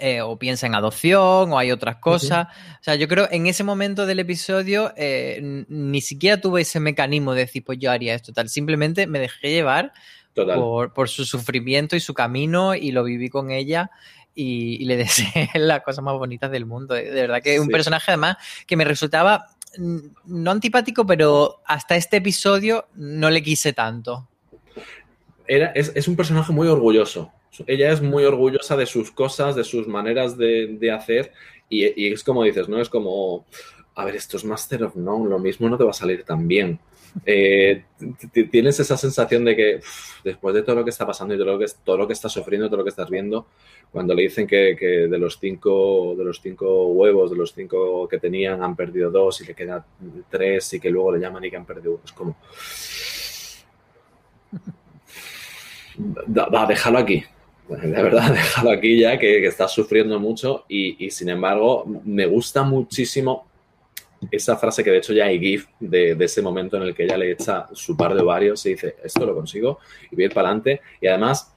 [0.00, 2.48] eh, o piensa en adopción o hay otras cosas.
[2.80, 7.34] O sea, yo creo en ese momento del episodio eh, ni siquiera tuve ese mecanismo
[7.34, 8.48] de decir, pues yo haría esto, tal.
[8.48, 9.92] Simplemente me dejé llevar
[10.34, 13.90] por, su sufrimiento y su camino y lo viví con ella.
[14.34, 16.94] Y, le deseé las cosas más bonitas del mundo.
[16.94, 19.46] De verdad que es un personaje además que me resultaba
[19.78, 24.28] no antipático, pero hasta este episodio no le quise tanto.
[25.46, 27.32] Era, es, es un personaje muy orgulloso
[27.66, 31.32] ella es muy orgullosa de sus cosas, de sus maneras de, hacer
[31.68, 32.80] y, es como dices, ¿no?
[32.80, 33.46] Es como,
[33.94, 36.46] a ver, esto es Master of None, lo mismo no te va a salir tan
[36.46, 36.78] bien.
[37.24, 37.82] Eh,
[38.50, 39.80] tienes esa sensación de que
[40.22, 42.30] después de todo lo que está pasando y todo lo que, todo lo que estás
[42.30, 43.46] sufriendo, todo lo que estás viendo,
[43.90, 48.18] cuando le dicen que, de los cinco de los cinco huevos, de los cinco que
[48.18, 49.82] tenían, han perdido dos y le quedan
[50.28, 52.36] tres y que luego le llaman y que han perdido uno, es como...
[55.98, 57.24] Va, déjalo aquí
[57.68, 62.62] de verdad, déjalo aquí ya, que, que estás sufriendo mucho y, sin embargo me gusta
[62.62, 63.46] muchísimo
[64.30, 67.16] esa frase que de hecho ya hay GIF de, ese momento en el que ella
[67.16, 69.78] le echa su par de ovarios y dice, esto lo consigo
[70.10, 70.80] y voy a para adelante.
[71.00, 71.54] Y además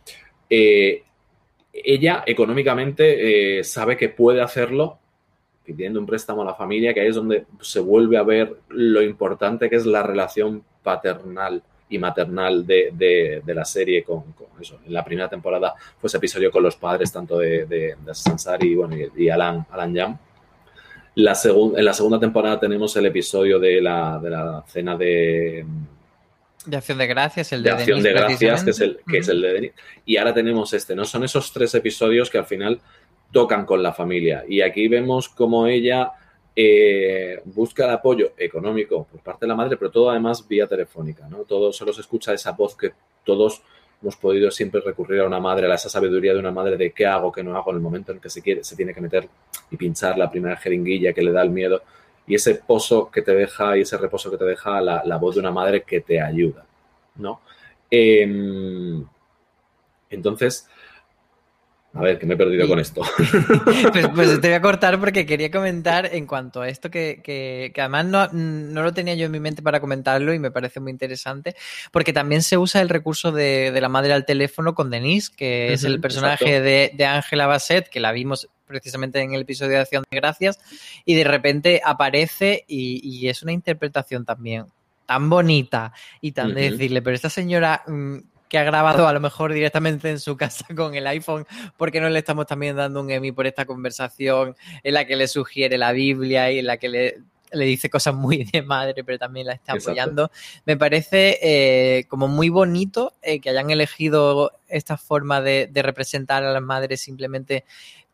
[0.50, 1.04] eh,
[1.72, 5.00] ella económicamente eh, sabe que puede hacerlo
[5.64, 9.02] pidiendo un préstamo a la familia, que ahí es donde se vuelve a ver lo
[9.04, 14.24] importante que es la relación paternal y maternal de, la serie con,
[14.60, 14.80] eso.
[14.86, 18.76] En la primera temporada fue ese episodio con los padres tanto de, de, Sansari y,
[18.76, 20.18] bueno, y, Alan, Alan Jam.
[21.16, 25.66] La en la segunda temporada tenemos el episodio de la, de la cena de...
[26.66, 29.28] De acción de gracias, el de, de acción de gracias, que es el, que es
[29.28, 29.72] el de Denis.
[30.06, 31.06] Y ahora tenemos este, ¿no?
[31.06, 32.80] Son esos tres episodios que al final
[33.32, 34.44] tocan con la familia.
[34.48, 36.12] Y aquí vemos cómo ella
[36.56, 41.28] eh, busca el apoyo económico por parte de la madre, pero todo además vía telefónica,
[41.28, 41.40] ¿no?
[41.40, 42.92] Todo solo se escucha esa voz que
[43.24, 43.62] todos
[44.02, 47.06] hemos podido siempre recurrir a una madre, a esa sabiduría de una madre de qué
[47.06, 49.28] hago, qué no hago en el momento en que se quiere, se tiene que meter
[49.72, 51.82] y pinchar la primera jeringuilla que le da el miedo.
[52.28, 55.36] Y ese pozo que te deja y ese reposo que te deja la, la voz
[55.36, 56.66] de una madre que te ayuda,
[57.16, 57.42] ¿no?
[57.90, 59.04] Em,
[60.10, 60.70] entonces,
[61.94, 63.02] a ver, que me he perdido con esto.
[63.92, 67.72] Pues, pues, te voy a cortar porque quería comentar en cuanto a esto que, que,
[67.78, 70.92] además no, no, lo tenía yo en mi mente para comentarlo y me parece muy
[70.92, 71.56] interesante,
[71.92, 75.74] porque también se usa el recurso de, de la madre al teléfono con Denise, que
[75.74, 80.04] es el personaje de Ángela Bassett, que la vimos precisamente en el episodio de Acción
[80.10, 80.60] de Gracias,
[81.06, 84.66] y de repente aparece y, y es una interpretación también
[85.10, 88.18] tan bonita y tan de decirle, pero esta señora mm,
[88.50, 91.46] que ha grabado a lo mejor directamente en su casa con el iPhone,
[91.78, 95.28] porque no le estamos también dando un Emmy por esta conversación en la que le
[95.28, 97.18] sugiere la Biblia y en la que le,
[97.66, 100.32] dice cosas muy de madre, pero también la está apoyando.
[100.66, 106.44] Me parece eh, como muy bonito eh, que hayan elegido esta forma de, de representar
[106.44, 107.66] a las madres simplemente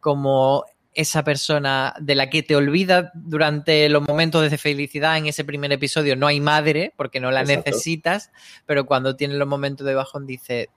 [0.01, 0.65] como
[0.95, 5.71] esa persona de la que te olvidas durante los momentos de felicidad en ese primer
[5.71, 6.15] episodio.
[6.15, 8.31] No hay madre porque no la necesitas,
[8.65, 10.69] pero cuando tienes los momentos de bajón dice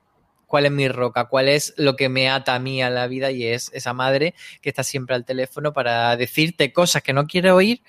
[0.47, 3.31] cuál es mi roca, cuál es lo que me ata a mí a la vida
[3.31, 7.53] y es esa madre que está siempre al teléfono para decirte cosas que no quiere
[7.53, 7.83] oír,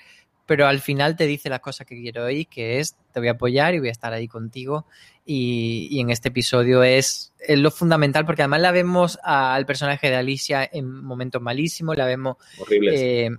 [0.50, 3.32] pero al final te dice las cosas que quiero oír, que es te voy a
[3.32, 4.84] apoyar y voy a estar ahí contigo.
[5.24, 10.68] Y, en este episodio es, lo fundamental, porque además la vemos al personaje de Alicia
[10.72, 12.36] en momentos malísimos, la vemos...
[12.68, 13.30] Eh,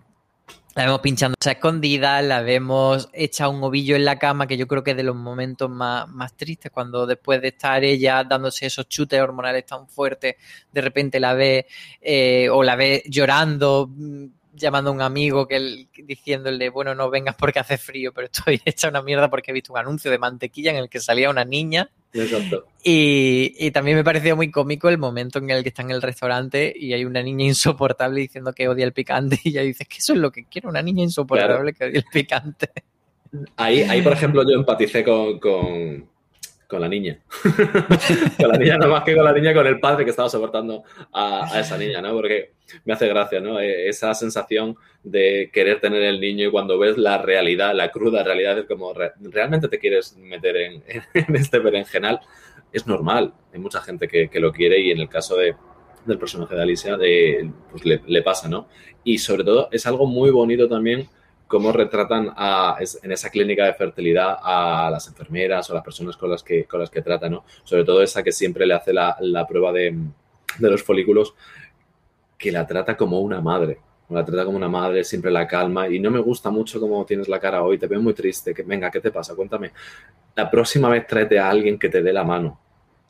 [0.74, 4.68] la vemos pinchándose a escondida, la vemos hecha un ovillo en la cama, que yo
[4.68, 8.68] creo que es de los momentos más, más tristes, cuando después de estar ella dándose
[8.68, 10.36] esos chutes hormonales tan fuertes,
[10.72, 11.68] de repente la ve
[12.00, 13.90] eh, o la ve llorando,
[14.54, 18.90] llamando a un amigo que diciéndole, bueno, no vengas porque hace frío, pero estoy hecha
[18.90, 21.90] una mierda porque he visto un anuncio de mantequilla en el que salía una niña.
[22.14, 22.66] Exacto.
[22.84, 26.02] Y, y, también me pareció muy cómico el momento en el que está en el
[26.02, 29.98] restaurante y hay una niña insoportable diciendo que odia el picante y ella dice que
[29.98, 32.70] eso es lo que quiero, una niña insoportable que odia el picante.
[33.56, 36.10] Ahí, ahí, por ejemplo, yo empaticé con, con
[36.80, 37.20] la niña.
[38.38, 40.84] con la niña, no más que con la niña, con el padre que estaba soportando
[41.12, 42.14] a, esa niña, ¿no?
[42.14, 42.54] Porque
[42.86, 43.60] me hace gracia, ¿no?
[43.60, 48.24] E, esa sensación de querer tener el niño y cuando ves la realidad, la cruda
[48.24, 50.84] realidad, es como, ¿realmente te quieres meter en,
[51.36, 52.20] este berenjenal?
[52.72, 55.56] Es normal, hay mucha gente que, lo quiere y en el caso de,
[56.06, 56.98] del personaje de Alicia,
[57.70, 58.68] pues le pasa, ¿no?
[59.04, 61.10] Y sobre todo es algo muy bonito también
[61.52, 62.32] cómo retratan
[63.04, 66.80] en esa clínica de fertilidad a las enfermeras o las personas con las que, con
[66.80, 67.44] las que tratan, ¿no?
[67.66, 69.94] Sobre todo esa que siempre le hace la, prueba de,
[70.60, 71.36] los folículos,
[72.38, 73.80] que la trata como una madre.
[74.08, 75.90] La trata como una madre, siempre la calma.
[75.90, 78.54] Y no me gusta mucho cómo tienes la cara hoy, te veo muy triste.
[78.54, 79.36] Que, venga, ¿qué te pasa?
[79.36, 79.72] Cuéntame.
[80.36, 82.62] La próxima vez tráete a alguien que te dé la mano.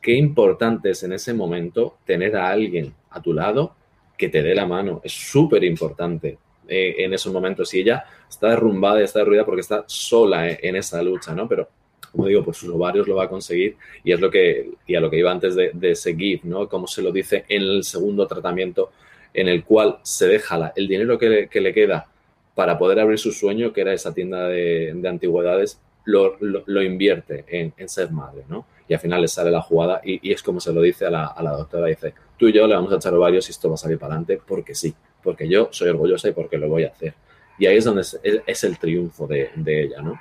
[0.01, 3.75] Qué importante es en ese momento tener a alguien a tu lado
[4.17, 4.99] que te dé la mano.
[5.03, 6.39] Es súper importante
[6.71, 7.73] eh, en esos momentos.
[7.73, 11.45] Y ella está derrumbada y está derruida porque está sola en, esa lucha, ¿no?
[11.45, 11.67] Pero,
[12.13, 15.01] como digo, por sus ovarios lo va a conseguir y es lo que, y a
[15.01, 16.69] lo que iba antes de, de seguir, ¿no?
[16.69, 18.91] Como se lo dice en el segundo tratamiento,
[19.33, 22.07] en el cual se deja el dinero que le, que le, queda
[22.55, 27.73] para poder abrir su sueño, que era esa tienda de, antigüedades, lo, lo, invierte en,
[27.75, 28.65] en, ser madre, ¿no?
[28.87, 31.09] Y al final le sale la jugada y, y es como se lo dice a
[31.09, 33.67] la, a la, doctora, dice, tú y yo le vamos a echar ovarios y esto
[33.67, 36.83] va a salir para adelante porque sí porque yo soy orgullosa y porque lo voy
[36.83, 37.13] a hacer.
[37.57, 40.19] Y ahí es donde es, el triunfo de, de ella, ¿no?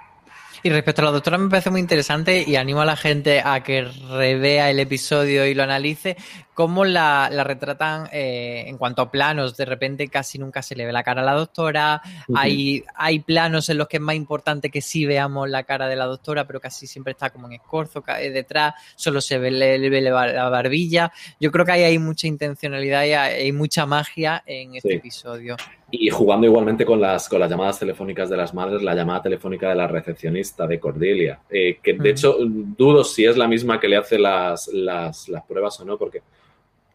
[0.63, 3.63] Y respecto a la doctora me parece muy interesante y animo a la gente a
[3.63, 6.17] que revea el episodio y lo analice,
[6.53, 9.57] cómo la, retratan eh, en cuanto a planos.
[9.57, 12.03] De repente casi nunca se le ve la cara a la doctora.
[12.35, 15.97] hay, hay planos en los que es más importante que sí veamos la cara de
[15.97, 21.11] la doctora, pero casi siempre está como en escorzo detrás, solo se ve, la barbilla.
[21.41, 25.57] Yo creo que ahí hay mucha intencionalidad y hay mucha magia en este episodio.
[25.93, 29.69] Y jugando igualmente con las, con las llamadas telefónicas de las madres, la llamada telefónica
[29.69, 33.89] de la recepcionista de Cordelia, eh, que de hecho dudo si es la misma que
[33.89, 36.23] le hace las, las, las, pruebas o no, porque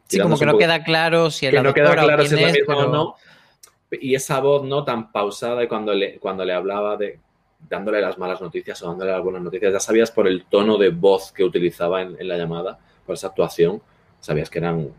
[0.07, 2.77] Sí, como que no queda claro si el que no queda claro si es, mismo
[2.77, 3.15] o no.
[3.91, 7.19] Y esa voz no tan pausada y cuando le, cuando le hablaba de
[7.67, 11.31] dándole las malas noticias o dándole algunas noticias, ya sabías por el tono de voz
[11.31, 13.81] que utilizaba en, en la llamada, por esa actuación,
[14.19, 14.91] sabías que eran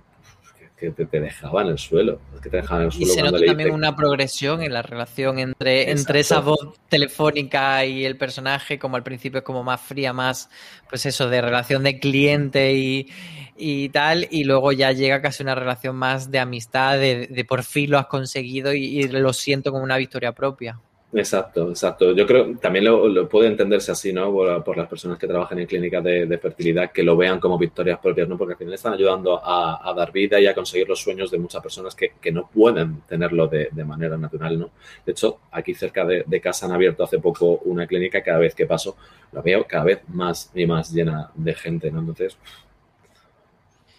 [0.77, 2.20] que te, te dejaba en el suelo.
[2.43, 5.39] Que te dejaban en el suelo y se nota también una progresión en la relación
[5.39, 10.12] entre, entre esa voz telefónica y el personaje, como al principio es como más fría,
[10.12, 10.51] más,
[10.89, 13.09] pues eso, de relación de cliente y,
[13.57, 17.64] y tal, y luego ya llega casi una relación más de amistad, de, de por
[17.64, 20.79] fin lo has conseguido y, y lo siento como una victoria propia.
[21.13, 22.13] Exacto, exacto.
[22.15, 24.33] Yo creo también lo, puede entenderse así, ¿no?
[24.33, 28.29] Por, las personas que trabajan en clínicas de, fertilidad, que lo vean como victorias propias,
[28.29, 28.37] ¿no?
[28.37, 31.63] Porque al final están ayudando a, dar vida y a conseguir los sueños de muchas
[31.63, 34.71] personas que, no pueden tenerlo de, manera natural, ¿no?
[35.05, 38.67] De hecho, aquí cerca de, casa han abierto hace poco una clínica, cada vez que
[38.67, 38.97] paso,
[39.33, 42.01] la veo cada vez más y más llena de gente, ¿no?
[42.01, 42.37] Entonces,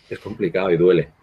[0.10, 1.17] es complicado y duele.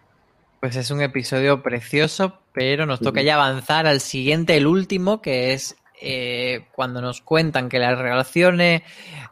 [0.65, 5.53] Pues es un episodio precioso, pero nos toca ya avanzar al siguiente, el último, que
[5.53, 8.81] es eh, cuando nos cuentan que las relaciones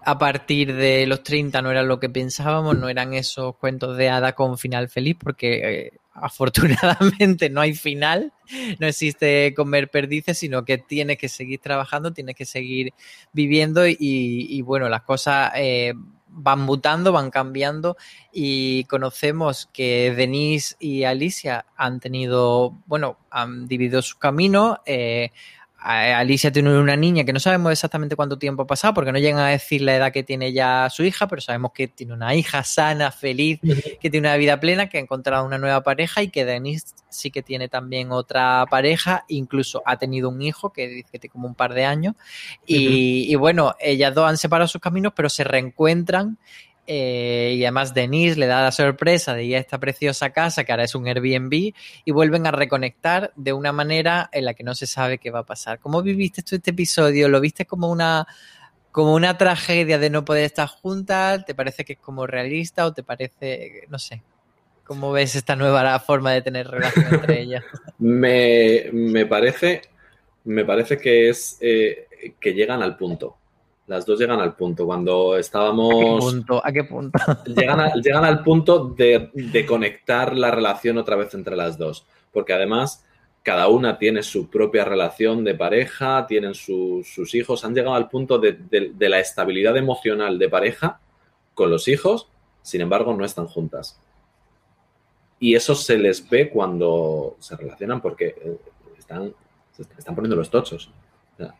[0.05, 4.09] a partir de los 30 no eran lo que pensábamos, no eran esos cuentos de
[4.09, 8.31] hada con final feliz, porque eh, afortunadamente no hay final,
[8.77, 12.93] no existe comer perdices, sino que tienes que seguir trabajando, tienes que seguir
[13.31, 15.51] viviendo y, bueno, las cosas...
[15.55, 15.95] Eh,
[16.33, 17.95] van mutando, van cambiando
[18.31, 24.81] y conocemos que Denise y Alicia han tenido, bueno, han dividido su camino.
[24.85, 25.31] Eh,
[25.83, 29.39] Alicia tiene una niña que no sabemos exactamente cuánto tiempo ha pasado porque no llegan
[29.39, 32.63] a decir la edad que tiene ya su hija, pero sabemos que tiene una hija
[32.63, 33.59] sana, feliz,
[33.99, 37.31] que tiene una vida plena, que ha encontrado una nueva pareja y que Denise sí
[37.31, 41.47] que tiene también otra pareja, incluso ha tenido un hijo que dice que tiene como
[41.47, 42.15] un par de años
[42.65, 46.37] y, y bueno, ellas dos han separado sus caminos, pero se reencuentran
[46.85, 50.73] eh, y además Denise le da la sorpresa de ir a esta preciosa casa que
[50.73, 51.73] ahora es un Airbnb
[52.05, 55.39] y vuelven a reconectar de una manera en la que no se sabe qué va
[55.39, 55.79] a pasar.
[55.79, 57.29] ¿Cómo viviste tú este episodio?
[57.29, 58.27] ¿Lo viste como una,
[58.91, 61.45] como una tragedia de no poder estar juntas?
[61.45, 64.21] ¿Te parece que es como realista o te parece, no sé?
[64.83, 67.63] ¿Cómo ves esta nueva forma de tener relación entre ellas?
[67.99, 69.83] me, me, parece,
[70.43, 72.07] me parece que es eh,
[72.41, 73.37] que llegan al punto
[73.87, 74.85] las dos llegan al punto.
[74.85, 75.93] Cuando estábamos.
[75.93, 76.65] ¿A qué punto?
[76.65, 77.19] ¿A qué punto?
[77.45, 82.05] Llegan, llegan al punto de, conectar la relación otra vez entre las dos.
[82.31, 83.05] Porque además,
[83.43, 87.65] cada una tiene su propia relación de pareja, tienen sus hijos.
[87.65, 90.99] Han llegado al punto de, de, la estabilidad emocional de pareja
[91.53, 92.27] con los hijos,
[92.61, 93.99] sin embargo, no están juntas.
[95.39, 98.57] Y eso se les ve cuando se relacionan porque eh,
[98.97, 99.33] están,
[99.97, 100.89] están poniendo los tochos.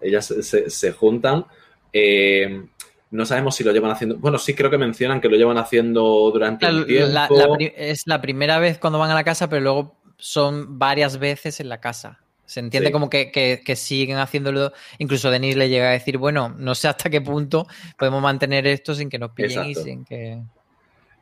[0.02, 1.46] ellas se, se juntan
[1.94, 2.66] eh,
[3.12, 4.18] no sabemos si lo llevan haciendo.
[4.18, 7.58] Bueno, sí creo que mencionan que lo llevan haciendo durante el tiempo.
[7.60, 11.70] es la primera vez cuando van a la casa, pero luego son varias veces en
[11.70, 12.20] la casa.
[12.46, 14.74] Se entiende como que, siguen haciéndolo.
[14.98, 17.68] Incluso Denis le llega a decir, bueno, no sé hasta qué punto
[17.98, 20.40] podemos mantener esto sin que nos pillen y sin que.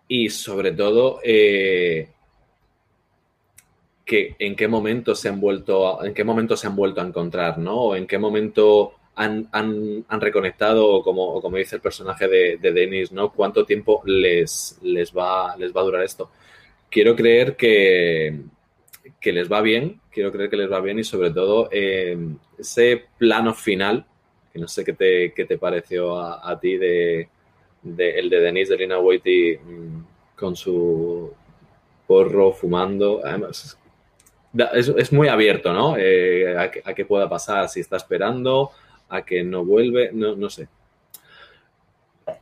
[0.08, 2.10] Y sobre todo, eh,
[4.04, 7.58] que en qué momento se han vuelto, en qué momento se han vuelto a encontrar,
[7.58, 7.76] ¿no?
[7.76, 9.48] O en qué momento han,
[10.08, 13.32] han, reconectado, como, como dice el personaje de, de Denis, ¿no?
[13.32, 16.32] ¿Cuánto tiempo les, les, va, les va a durar esto?
[16.90, 18.42] Quiero creer que,
[19.20, 22.18] que les va bien, quiero creer que les va bien y sobre todo eh,
[22.58, 24.06] ese plano final,
[24.52, 27.30] que no sé qué te, qué te pareció a, ti, de,
[27.84, 30.06] el de Denis, de Lina Waity, mm,
[30.36, 31.32] con su
[32.08, 33.22] porro fumando.
[33.24, 33.78] Además,
[34.74, 35.96] es, es muy abierto, ¿no?
[35.96, 38.72] Eh, a, a, qué pueda pasar, si está esperando,
[39.12, 40.68] a que no vuelve, no, no sé.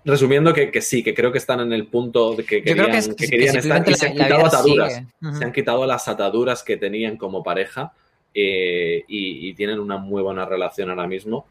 [0.05, 3.95] Resumiendo que, sí, que creo que están en el punto de que querían, estar y
[3.95, 5.03] se han quitado ataduras.
[5.37, 7.93] Se han quitado las ataduras que tenían como pareja
[8.33, 11.47] eh, y, tienen una muy buena relación ahora mismo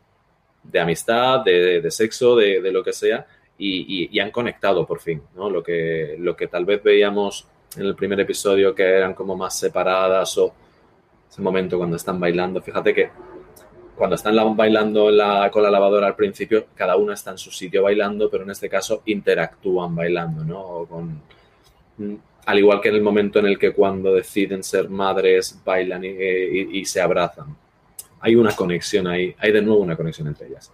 [0.63, 3.27] de amistad, de, sexo, de, lo que sea,
[3.59, 5.51] y, han conectado por fin, ¿no?
[5.51, 7.47] Lo que, lo que tal vez veíamos
[7.77, 10.55] en el primer episodio que eran como más separadas o
[11.29, 12.63] ese momento cuando están bailando.
[12.63, 13.11] Fíjate que
[13.99, 15.11] cuando están bailando
[15.51, 18.69] con la lavadora al principio, cada una está en su sitio bailando, pero en este
[18.69, 20.89] caso interactúan bailando, ¿no?
[21.99, 22.15] Mm,
[22.47, 26.85] al igual que en el momento en el que cuando deciden ser madres bailan y
[26.87, 27.55] se abrazan.
[28.21, 30.73] Hay una conexión ahí, hay de nuevo una conexión entre ellas.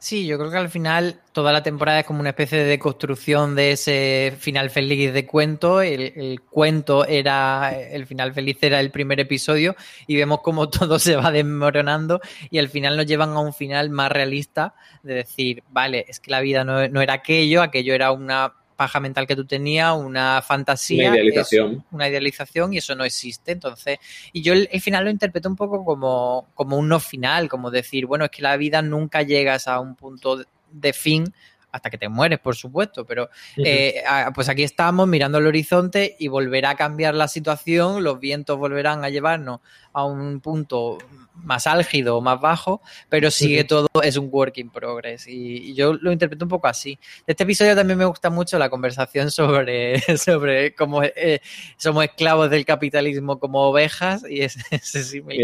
[0.00, 3.56] Sí, yo creo que al final toda la temporada es como una especie de deconstrucción
[3.56, 5.82] de ese final feliz de cuento.
[5.82, 9.74] El, cuento era, el final feliz era el primer episodio
[10.06, 13.90] y vemos cómo todo se va desmoronando y al final nos llevan a un final
[13.90, 18.12] más realista de decir, vale, es que la vida no, no era aquello, aquello era
[18.12, 21.08] una paja mental que tú tenías, una fantasía.
[21.08, 21.84] Una idealización.
[21.90, 23.50] una idealización y eso no existe.
[23.50, 23.98] Entonces,
[24.32, 28.06] y yo el, final lo interpreto un poco como, como un no final, como decir,
[28.06, 31.24] bueno, es que la vida nunca llegas a un punto de fin
[31.70, 34.02] hasta que te mueres, por supuesto, pero eh,
[34.34, 39.04] pues aquí estamos mirando el horizonte y volverá a cambiar la situación, los vientos volverán
[39.04, 39.60] a llevarnos
[39.92, 40.98] a un punto
[41.44, 45.26] más álgido o más bajo, pero sigue todo, es un work in progress.
[45.26, 46.98] Y, yo lo interpreto un poco así.
[47.26, 51.40] De este episodio también me gusta mucho la conversación sobre, sobre cómo eh,
[51.76, 55.36] somos esclavos del capitalismo como ovejas y ese, sí me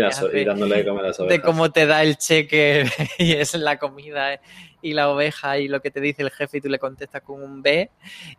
[1.28, 2.86] de cómo te da el cheque
[3.18, 4.40] y es la comida
[4.84, 7.42] y la oveja y lo que te dice el jefe y tú le contestas con
[7.42, 7.90] un B.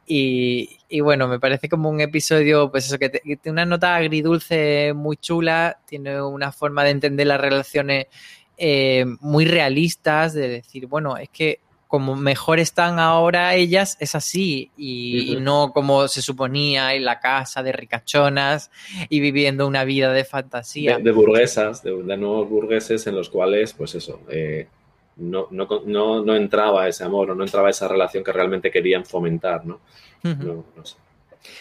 [0.05, 0.69] Y,
[1.01, 5.79] bueno, me parece como un episodio, pues eso, que, tiene una nota agridulce muy chula,
[5.87, 8.05] tiene una forma de entender las relaciones
[8.57, 14.69] eh, muy realistas, de decir, bueno, es que como mejor están ahora ellas, es así,
[14.77, 18.69] y, no como se suponía en la casa de ricachonas
[19.09, 20.99] y viviendo una vida de fantasía.
[20.99, 24.67] De, burguesas, de, nuevos burgueses en los cuales, pues eso, eh,
[25.17, 29.05] no, no, no, no, entraba ese amor o no entraba esa relación que realmente querían
[29.05, 29.79] fomentar, ¿no?
[30.23, 30.95] no, sé.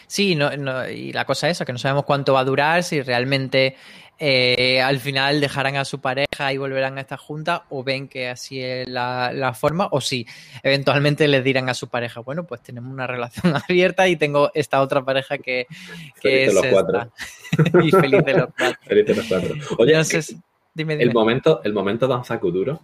[0.07, 0.51] Sí, no,
[0.89, 3.77] y la cosa es que no sabemos cuánto va a durar, si realmente
[4.19, 8.29] eh, al final dejarán a su pareja y volverán a esta junta o ven que
[8.29, 10.27] así es la, forma o si
[10.63, 14.81] eventualmente les dirán a su pareja, bueno, pues tenemos una relación abierta y tengo esta
[14.81, 15.67] otra pareja que,
[16.21, 17.13] que es los cuatro.
[17.83, 18.81] y feliz de los cuatro.
[18.83, 19.55] feliz de los cuatro.
[19.79, 20.01] Oye,
[20.75, 22.81] dime, El, momento, el momento danza Kuduro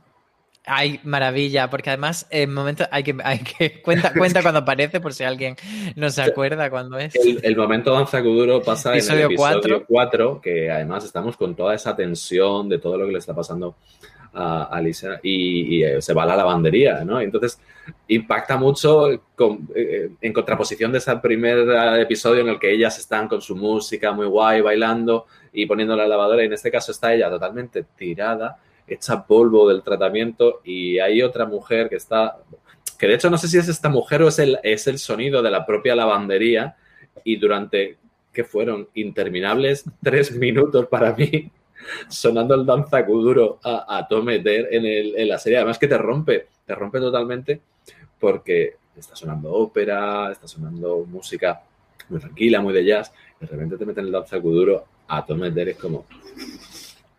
[0.72, 5.12] Ay, maravilla, porque además en momento hay que, hay que cuenta, cuenta cuando aparece por
[5.12, 5.56] si alguien
[5.96, 7.12] no se acuerda cuando es.
[7.16, 11.96] El, momento danza Kuduro pasa en el episodio 4, que además estamos con toda esa
[11.96, 13.74] tensión de todo lo que le está pasando
[14.32, 17.20] a Alisa y, eh, se va a la lavandería, ¿no?
[17.20, 17.58] Entonces
[18.06, 21.68] impacta mucho eh, en contraposición de ese primer
[21.98, 26.06] episodio en el que ellas están con su música muy guay, bailando y poniendo la
[26.06, 28.56] lavadora y en este caso está ella totalmente tirada
[28.90, 32.38] hecha polvo del tratamiento y hay otra mujer que está,
[32.98, 35.42] que de hecho no sé si es esta mujer o es el, es el sonido
[35.42, 36.76] de la propia lavandería
[37.24, 37.98] y durante,
[38.32, 41.50] que fueron interminables tres minutos para mí,
[42.08, 46.74] sonando el danza duro a, a en, en la serie, además que te rompe, te
[46.74, 47.60] rompe totalmente
[48.18, 51.62] porque está sonando ópera, está sonando música
[52.08, 55.76] muy tranquila, muy de jazz, de repente te meten el danza duro a Tom es
[55.76, 56.04] como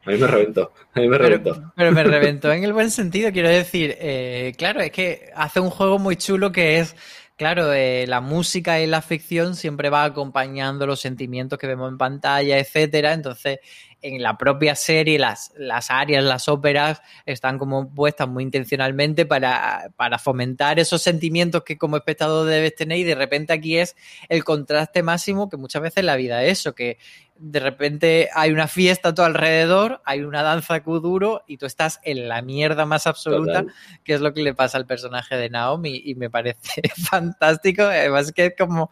[0.06, 1.72] a mí me reventó, a mí me reventó.
[1.76, 5.70] Pero, me reventó en el buen sentido, quiero decir, eh, claro, es que hace un
[5.70, 6.96] juego muy chulo que es,
[7.38, 11.98] claro, eh, la música y la ficción siempre va acompañando los sentimientos que vemos en
[11.98, 13.60] pantalla, etcétera, entonces
[14.02, 19.92] en la propia serie las, las áreas, las óperas están como puestas muy intencionalmente para,
[19.96, 23.96] para, fomentar esos sentimientos que como espectador debes tener y de repente aquí es
[24.28, 26.98] el contraste máximo que muchas veces la vida es eso, que
[27.42, 32.00] de repente hay una fiesta a tu alrededor, hay una danza kuduro y tú estás
[32.04, 33.66] en la mierda más absoluta,
[34.04, 38.32] que es lo que le pasa al personaje de Naomi y me parece fantástico, además
[38.32, 38.92] que es como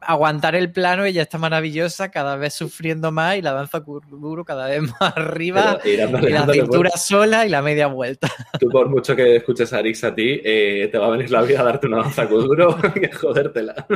[0.00, 4.66] aguantar el plano, ella está maravillosa, cada vez sufriendo más y la danza duro cada
[4.68, 8.28] vez más arriba, y la cintura sola y la media vuelta.
[8.58, 11.42] Tú por mucho que escuches a Arix a ti, eh, te va a venir la
[11.42, 13.86] vida a darte una danza duro y jodértela.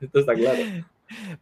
[0.00, 0.58] Esto está claro.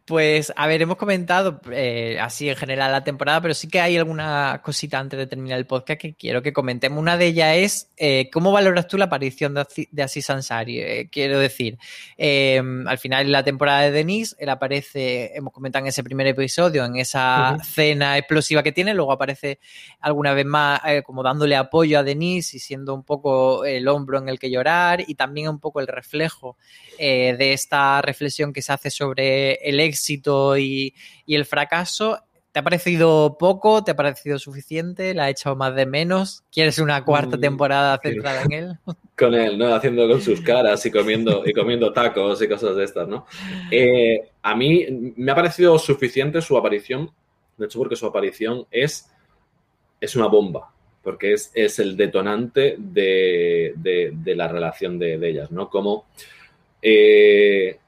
[0.05, 3.97] Pues, a ver, hemos comentado eh, así en general la temporada, pero sí que hay
[3.97, 6.99] alguna cosita antes de terminar el podcast que quiero que comentemos.
[6.99, 10.79] Una de ellas es, eh, ¿cómo valoras tú la aparición de, Aziz Ansari?
[10.79, 11.77] Eh, quiero decir,
[12.17, 16.85] al final de la temporada de Denise, él aparece, hemos comentado en ese primer episodio,
[16.85, 19.59] en esa cena explosiva que tiene, luego aparece
[19.99, 24.29] alguna vez más como dándole apoyo a Denise y siendo un poco el hombro en
[24.29, 26.57] el que llorar y también un poco el reflejo
[26.99, 30.93] de esta reflexión que se hace sobre el éxito y,
[31.27, 32.19] el fracaso.
[32.51, 33.83] ¿Te ha parecido poco?
[33.83, 35.13] ¿Te ha parecido suficiente?
[35.13, 36.43] ¿La ha echado más de menos?
[36.51, 38.79] ¿Quieres una cuarta mm, temporada centrada en él?
[39.17, 39.73] Con él, ¿no?
[39.73, 43.25] Haciendo con sus caras y comiendo, y comiendo tacos y cosas de estas, ¿no?
[43.71, 47.09] Eh, a mí me ha parecido suficiente su aparición,
[47.57, 49.09] de hecho porque su aparición es,
[50.01, 50.69] es una bomba,
[51.01, 53.73] porque es, el detonante de,
[54.25, 55.69] la relación de, ellas, ¿no?
[55.69, 56.07] Como
[56.81, 57.79] eh,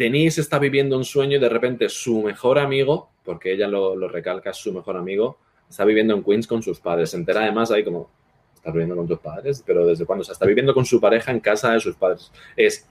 [0.00, 4.54] Denise está viviendo un sueño y de repente su mejor amigo, porque ella lo, recalca,
[4.54, 5.36] su mejor amigo,
[5.68, 7.10] está viviendo en Queens con sus padres.
[7.10, 8.08] Se entera además ahí como,
[8.54, 10.22] estás viviendo con tus padres, pero ¿desde cuándo?
[10.22, 12.32] O sea, está viviendo con su pareja en casa de sus padres.
[12.56, 12.88] Es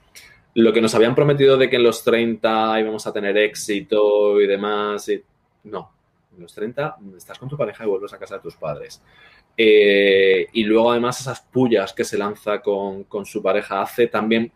[0.54, 4.46] lo que nos habían prometido de que en los 30 íbamos a tener éxito y
[4.46, 5.10] demás.
[5.64, 5.90] No,
[6.36, 9.02] en los 30 estás con tu pareja y vuelves a casa de tus padres.
[9.56, 14.52] Eh, y luego además esas pullas que se lanza con su pareja hace también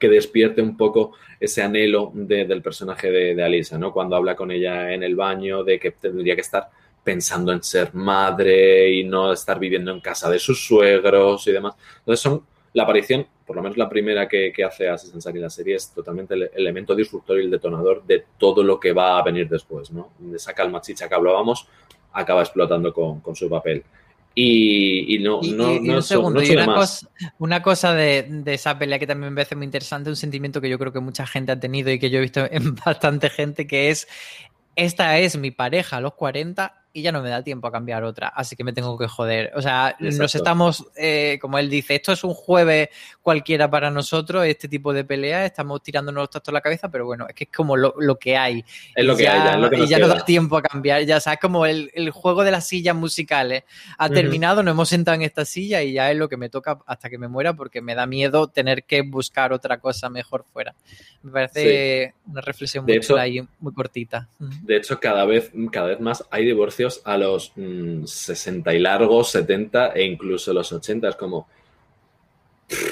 [0.00, 3.92] que despierte un poco ese anhelo del personaje de, de, Alisa, ¿no?
[3.92, 6.70] Cuando habla con ella en el baño de que tendría que estar
[7.04, 11.74] pensando en ser madre y no estar viviendo en casa de sus suegros y demás.
[11.98, 15.50] Entonces son la aparición, por lo menos la primera que, hace Assassin's Creed en la
[15.50, 19.22] serie, es totalmente el elemento disruptor y el detonador de todo lo que va a
[19.22, 20.12] venir después, ¿no?
[20.18, 21.68] De esa calma chicha que hablábamos,
[22.12, 23.84] acaba explotando con su papel.
[24.34, 26.76] Y, y, no, y, no, y, no, un segundo, no y una, más.
[26.76, 30.60] cosa, una cosa de, de, esa pelea que también me parece muy interesante, un sentimiento
[30.60, 33.28] que yo creo que mucha gente ha tenido y que yo he visto en bastante
[33.28, 34.06] gente, que es,
[34.76, 38.02] esta es mi pareja a los 40 y ya no me da tiempo a cambiar
[38.04, 39.52] otra, así que me tengo que joder.
[39.54, 40.22] O sea, Exacto.
[40.22, 42.88] nos estamos, eh, como él dice, esto es un jueves
[43.22, 47.06] cualquiera para nosotros, este tipo de pelea, estamos tirándonos los tactos a la cabeza, pero
[47.06, 48.64] bueno, es que es como lo, lo que hay.
[48.94, 50.62] Es lo que ya, hay, ya, es lo que y ya no da tiempo a
[50.62, 53.64] cambiar, ya sabes, como el, el, juego de las sillas musicales.
[53.96, 54.14] Ha uh -huh.
[54.14, 57.08] terminado, nos hemos sentado en esta silla y ya es lo que me toca hasta
[57.08, 60.74] que me muera porque me da miedo tener que buscar otra cosa mejor fuera.
[61.22, 62.30] Me parece sí.
[62.30, 63.16] una reflexión muy, hecho,
[63.60, 64.28] muy cortita.
[64.38, 69.30] De hecho, cada vez, cada vez más hay divorcios a los mmm, 60 y largos,
[69.30, 71.08] 70 e incluso los 80.
[71.08, 71.48] Es como,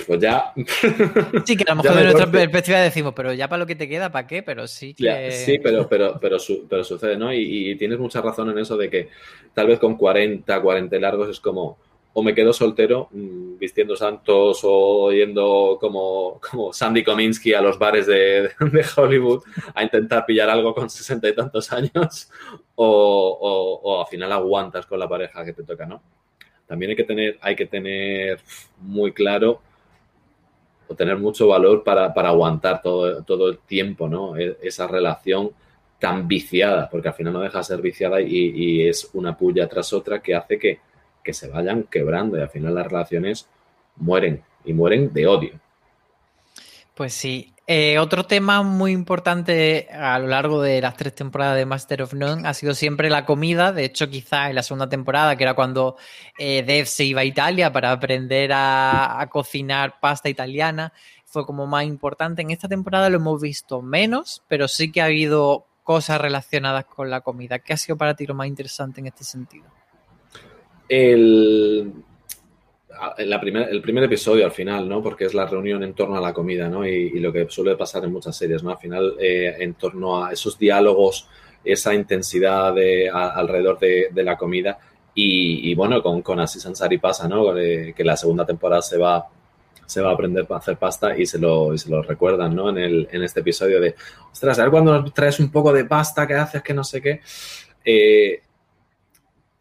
[0.06, 0.52] pues ya.
[1.44, 3.88] Sí, que a lo mejor de nuestra perspectiva decimos, pero ya para lo que te
[3.88, 4.42] queda, ¿para qué?
[4.42, 5.04] Pero sí que.
[5.04, 7.32] Ya, sí, pero, pero, pero, su, pero sucede, ¿no?
[7.32, 9.08] Y, y, tienes mucha razón en eso de que
[9.54, 11.78] tal vez con 40, 40 largos es como.
[12.12, 17.78] O me quedo soltero mmm, vistiendo santos o yendo como, como Sandy Kominsky a los
[17.78, 19.42] bares de, de, Hollywood
[19.74, 22.30] a intentar pillar algo con sesenta y tantos años
[22.74, 26.02] o, o, o, al final aguantas con la pareja que te toca, ¿no?
[26.66, 28.40] También hay que tener, hay que tener
[28.80, 29.62] muy claro
[30.86, 34.36] o tener mucho valor para, para aguantar todo, todo, el tiempo, ¿no?
[34.36, 35.50] E, esa relación
[35.98, 39.66] tan viciada, porque al final no deja de ser viciada y, y, es una puya
[39.66, 40.80] tras otra que hace que,
[41.28, 43.50] que se vayan quebrando y al final las relaciones
[43.96, 45.60] mueren y mueren de odio.
[46.94, 47.52] Pues sí.
[47.66, 52.14] Eh, otro tema muy importante a lo largo de las tres temporadas de Master of
[52.14, 53.72] None ha sido siempre la comida.
[53.72, 55.98] De hecho, quizás en la segunda temporada, que era cuando
[56.38, 60.94] eh, Dev se iba a Italia para aprender a, a, cocinar pasta italiana,
[61.26, 62.40] fue como más importante.
[62.40, 67.10] En esta temporada lo hemos visto menos, pero sí que ha habido cosas relacionadas con
[67.10, 67.58] la comida.
[67.58, 69.66] ¿Qué ha sido para ti lo más interesante en este sentido?
[70.88, 71.92] El,
[73.18, 75.02] la primer, el primer episodio al final, ¿no?
[75.02, 76.86] Porque es la reunión en torno a la comida, ¿no?
[76.86, 78.70] Y, lo que suele pasar en muchas series, ¿no?
[78.70, 81.28] Al final, eh, en torno a esos diálogos,
[81.64, 84.78] esa intensidad de, alrededor de, de, la comida.
[85.14, 87.52] Y, bueno, con, con Aziz Ansari pasa, ¿no?
[87.52, 89.26] Que la segunda temporada se va,
[89.84, 92.70] se va a aprender a hacer pasta y se lo, y se lo recuerdan, ¿no?
[92.70, 93.96] En, el, en este episodio de,
[94.30, 96.62] ostras, a ver cuando traes un poco de pasta, ¿qué haces?
[96.62, 97.20] Que no sé qué.
[97.84, 98.42] Eh,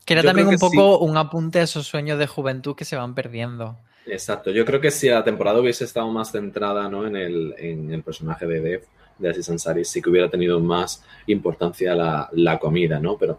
[0.08, 1.06] que era también un poco sí.
[1.06, 3.78] un apunte a esos sueños de juventud que se van perdiendo.
[4.06, 4.52] Exacto.
[4.52, 7.06] Yo creo que si la temporada hubiese estado más centrada ¿no?
[7.06, 8.84] en, el, en el personaje de Dev,
[9.18, 13.18] de Aziz Ansari, sí que hubiera tenido más importancia la, la comida, ¿no?
[13.18, 13.38] Pero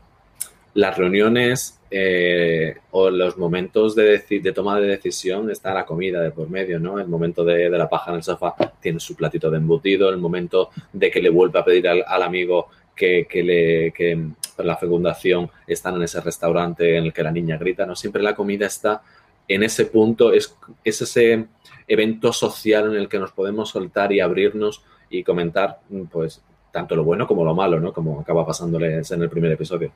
[0.74, 6.32] las reuniones eh, o los momentos de, de, toma de decisión está la comida de
[6.32, 7.00] por medio, ¿no?
[7.00, 10.18] El momento de, de, la paja en el sofá tiene su platito de embutido, el
[10.18, 14.32] momento de que le vuelve a pedir al, al amigo que, que, le, que
[14.66, 17.94] la fecundación están en ese restaurante en el que la niña grita, ¿no?
[17.96, 19.02] Siempre la comida está
[19.46, 21.46] en ese punto, es, es ese
[21.86, 25.80] evento social en el que nos podemos soltar y abrirnos y comentar,
[26.10, 27.92] pues, tanto lo bueno como lo malo, ¿no?
[27.92, 29.90] Como acaba pasándoles en el primer episodio.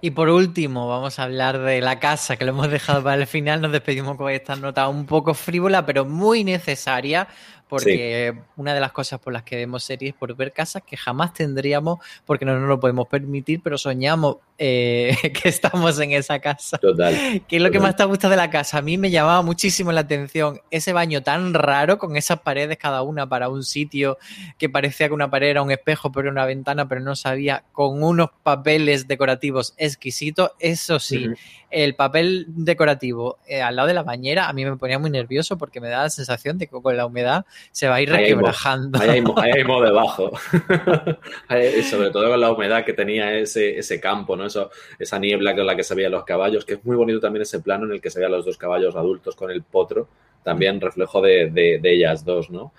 [0.00, 3.26] Y por último, vamos a hablar de la casa, que lo hemos dejado para el
[3.28, 3.60] final.
[3.60, 7.28] Nos despedimos con esta nota un poco frívola, pero muy necesaria,
[7.72, 8.40] porque sí.
[8.56, 11.32] una de las cosas por las que vemos series es por ver casas que jamás
[11.32, 16.76] tendríamos, porque no nos lo podemos permitir, pero soñamos eh, que estamos en esa casa.
[16.76, 17.14] Total.
[17.48, 17.72] ¿Qué es lo total.
[17.72, 18.76] que más te gusta de la casa?
[18.76, 23.00] A mí me llamaba muchísimo la atención ese baño tan raro, con esas paredes cada
[23.00, 24.18] una para un sitio,
[24.58, 28.02] que parecía que una pared era un espejo, pero una ventana, pero no sabía, con
[28.02, 30.50] unos papeles decorativos exquisitos.
[30.58, 31.38] Eso sí, uh -huh.
[31.72, 35.56] El papel decorativo eh, al lado de la bañera a mí me ponía muy nervioso
[35.56, 39.00] porque me da la sensación de que con la humedad se va a ir requebrajando.
[39.00, 40.30] Ahí hay mo, ahí hay mo debajo.
[41.78, 44.46] y sobre todo con la humedad que tenía ese, ese campo, ¿no?
[44.46, 47.42] Eso, esa niebla con la que se veían los caballos, que es muy bonito también
[47.42, 50.08] ese plano en el que se veían los dos caballos adultos con el potro,
[50.42, 52.72] también reflejo de, de, de ellas dos, ¿no?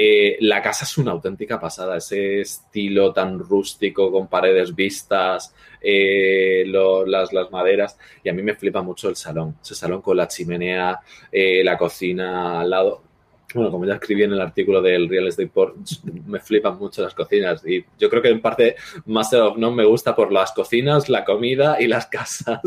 [0.00, 6.62] Eh, la casa es una auténtica pasada, ese estilo tan rústico con paredes vistas, eh,
[6.68, 11.00] las, maderas, y a mí me flipa mucho el salón, ese salón con la chimenea,
[11.32, 13.02] eh, la cocina al lado,
[13.52, 15.74] bueno, como ya escribí en el artículo del Real Estate Port,
[16.26, 17.66] me flipan mucho las cocinas.
[17.66, 18.76] Y yo creo que en parte
[19.06, 22.60] Master of None me gusta por las cocinas, la comida y las casas.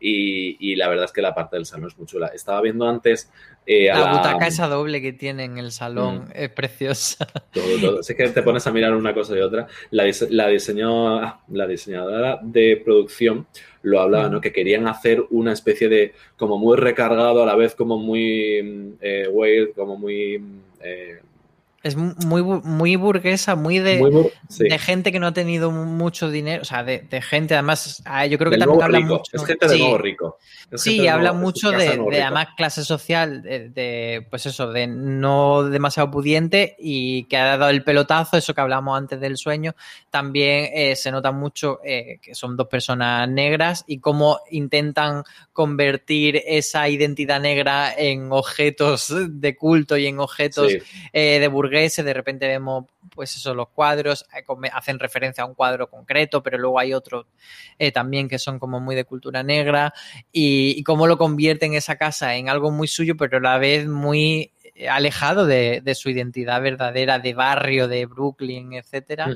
[0.00, 2.28] y, y, la verdad es que la parte del salón es muy chula.
[2.28, 3.30] Estaba viendo antes
[3.72, 6.32] Eh, la, butaca esa doble que tiene en el salón mm.
[6.34, 7.24] es preciosa.
[7.52, 8.00] Todo, todo.
[8.00, 9.68] Es que te pones a mirar una cosa y otra.
[9.92, 13.46] La, la, diseñó, la diseñadora de producción
[13.82, 14.38] lo hablaba, ¿no?
[14.38, 14.40] Mm.
[14.40, 19.28] Que querían hacer una especie de como muy recargado, a la vez como muy eh,
[19.30, 20.42] weird, como muy...
[20.82, 21.20] Eh,
[21.82, 26.64] es muy, muy burguesa, muy de, de gente que no ha tenido mucho dinero, o
[26.66, 29.30] sea, de, gente, además, ah, yo creo que también habla mucho.
[29.32, 30.38] Es gente de nuevo rico.
[30.74, 37.24] sí, habla mucho de, además clase social, de, pues eso, de no demasiado pudiente y
[37.24, 39.74] que ha dado el pelotazo, eso que hablamos antes del sueño.
[40.10, 45.24] También eh, se nota mucho eh, que son dos personas negras y cómo intentan
[45.54, 50.72] convertir esa identidad negra en objetos de culto y en objetos
[51.12, 55.88] eh, de de repente vemos, pues eso, los cuadros, eh, hacen referencia a un cuadro
[55.88, 57.26] concreto, pero luego hay otros
[57.78, 59.94] eh, también que son como muy de cultura negra,
[60.32, 64.52] y, cómo lo convierten esa casa en algo muy suyo, pero a la vez muy
[64.74, 69.28] eh, alejado de, su identidad verdadera de barrio, de Brooklyn, etcétera.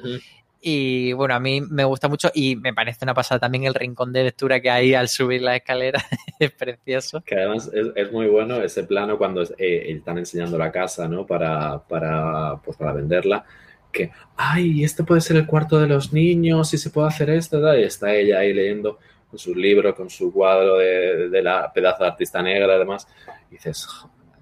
[0.67, 4.15] Y bueno, a mí me gusta mucho y me parece una pasada también el rincón
[4.15, 6.03] de lectura que hay al subir la escalera.
[6.39, 7.21] es precioso.
[7.21, 11.27] Que además es, muy bueno ese plano cuando eh, están enseñando la casa, ¿no?
[11.27, 13.45] Para, para, pues para venderla.
[13.93, 17.61] Que, ay, este puede ser el cuarto de los niños y se puede hacer esto.
[17.79, 18.99] Y está ella ahí leyendo
[19.29, 23.07] con su libro, con su cuadro de, de la pedazo de artista negra, además.
[23.51, 23.87] Y dices,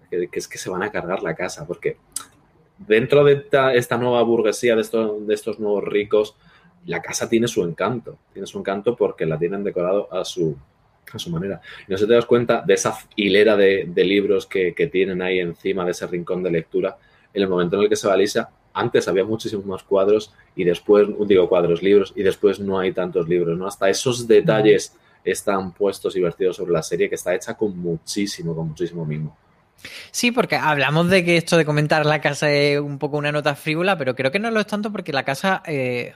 [0.08, 1.96] que, que es que se van a cargar la casa porque
[2.86, 6.36] dentro de esta, nueva burguesía, de estos, de estos nuevos ricos,
[6.86, 8.18] la casa tiene su encanto.
[8.32, 10.56] Tiene su encanto porque la tienen decorado a su,
[11.12, 11.60] a su manera.
[11.86, 15.84] Y no se te das cuenta de esa hilera de, libros que, tienen ahí encima
[15.84, 16.98] de ese rincón de lectura.
[17.32, 20.64] En el momento en el que se va Lisa, antes había muchísimos más cuadros y
[20.64, 23.66] después, digo cuadros, libros, y después no hay tantos libros, ¿no?
[23.66, 28.54] Hasta esos detalles están puestos y vertidos sobre la serie que está hecha con muchísimo,
[28.54, 29.36] con muchísimo mimo.
[30.10, 33.54] Sí, porque hablamos de que esto de comentar la casa es un poco una nota
[33.54, 36.14] frívola, pero creo que no lo es tanto porque la casa eh,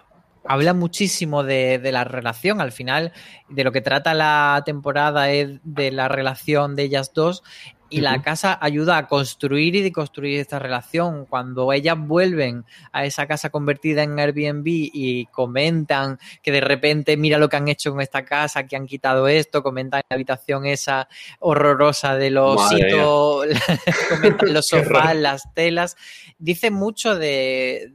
[0.49, 2.61] habla muchísimo de, la relación.
[2.61, 3.13] Al final,
[3.49, 7.43] de lo que trata la temporada es de la relación de ellas dos
[7.89, 11.27] y la casa ayuda a construir y deconstruir esta relación.
[11.27, 17.39] Cuando ellas vuelven a esa casa convertida en Airbnb y comentan que de repente mira
[17.39, 21.09] lo que han hecho con esta casa, que han quitado esto, comentan la habitación esa
[21.41, 22.61] horrorosa de los
[24.11, 25.97] comentan los sofás, las telas,
[26.39, 27.93] dice mucho de,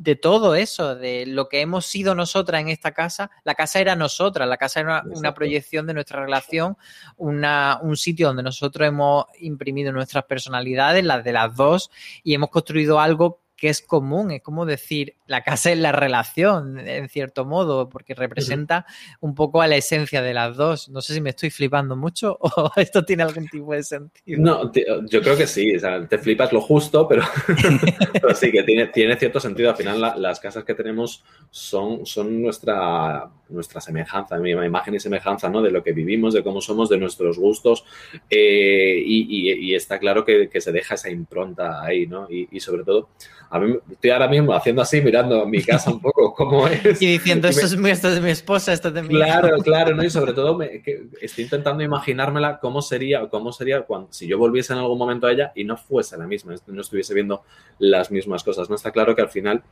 [0.00, 3.30] de todo eso, de lo que hemos sido nosotras en esta casa.
[3.44, 6.78] La casa era nosotras, la casa era una, proyección de nuestra relación,
[7.18, 11.90] una, un sitio donde nosotros hemos imprimido nuestras personalidades, las de las dos,
[12.24, 16.78] y hemos construido algo que es común, es como decir, la casa es la relación,
[16.78, 18.86] en cierto modo, porque representa
[19.20, 20.88] un poco a la esencia de las dos.
[20.88, 24.40] No sé si me estoy flipando mucho o esto tiene algún tipo de sentido.
[24.40, 27.22] No, yo creo que sí, o sea, te flipas lo justo, pero,
[28.34, 29.68] sí, que tiene, tiene cierto sentido.
[29.68, 35.50] Al final las casas que tenemos son, son nuestra, nuestra semejanza, mi imagen y semejanza,
[35.50, 35.60] ¿no?
[35.60, 37.84] De lo que vivimos, de cómo somos, de nuestros gustos,
[38.30, 42.26] eh, y, está claro que, se deja esa impronta ahí, ¿no?
[42.30, 43.10] y sobre todo
[43.52, 47.02] a mí estoy ahora mismo haciendo así, mirando mi casa un poco cómo es.
[47.02, 50.04] Y diciendo, esto, es mi, esto, mi, esposa, esto es de mi Claro, claro, ¿no?
[50.04, 50.82] Y sobre todo me,
[51.20, 55.32] estoy intentando imaginármela cómo sería, cómo sería cuando, si yo volviese en algún momento a
[55.32, 57.42] ella y no fuese la misma, no estuviese viendo
[57.80, 58.70] las mismas cosas.
[58.70, 59.64] No está claro que al final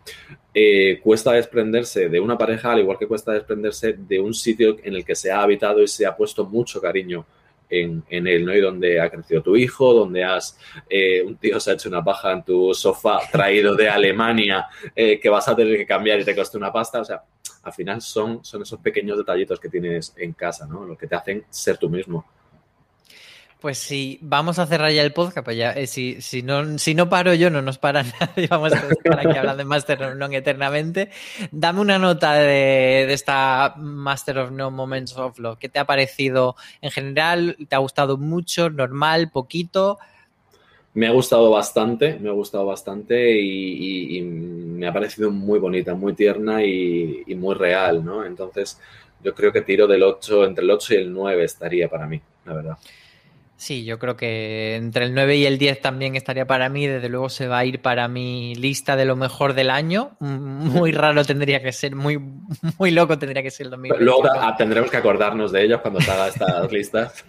[0.53, 4.97] eh, cuesta desprenderse de una pareja, al igual que cuesta desprenderse de un sitio en
[4.97, 7.25] el que se ha habitado y se ha puesto mucho cariño
[7.71, 8.55] en, en, él, ¿no?
[8.55, 10.59] Y donde ha crecido tu hijo, donde has,
[10.89, 15.19] eh, un tío se ha hecho una paja en tu sofá traído de Alemania eh,
[15.21, 17.23] que vas a tener que cambiar y te cuesta una pasta, o sea,
[17.63, 20.85] al final son, son esos pequeños detallitos que tienes en casa, ¿no?
[20.85, 22.25] Los que te hacen ser tú mismo.
[23.61, 26.95] Pues sí, vamos a cerrar ya el podcast, pues ya, eh, si, si, no, si
[26.95, 30.15] no paro yo, no nos para nadie, vamos a estar aquí hablando de Master of
[30.15, 31.11] None eternamente.
[31.51, 35.59] Dame una nota de, de, esta Master of None Moments of Love.
[35.59, 37.57] ¿Qué te ha parecido en general?
[37.69, 39.99] ¿Te ha gustado mucho, normal, poquito?
[40.95, 46.15] Me ha gustado bastante, me ha gustado bastante y, me ha parecido muy bonita, muy
[46.15, 48.25] tierna y, muy real, ¿no?
[48.25, 48.81] Entonces,
[49.23, 52.21] yo creo que tiro del 8, entre el 8 y el 9 estaría para mí,
[52.45, 52.79] la verdad.
[53.59, 56.87] Sí, yo creo que entre el 9 y el 10 también estaría para mí.
[56.87, 60.17] Desde luego se va a ir para mi lista de lo mejor del año.
[60.21, 62.21] Muy raro tendría que ser, muy,
[62.79, 64.05] muy loco tendría que ser el 2020.
[64.05, 64.23] Luego
[64.57, 67.25] tendremos que acordarnos de ellos cuando se haga estas listas.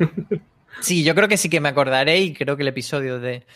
[0.81, 3.47] Sí, yo creo que sí que me acordaré y creo que el episodio de,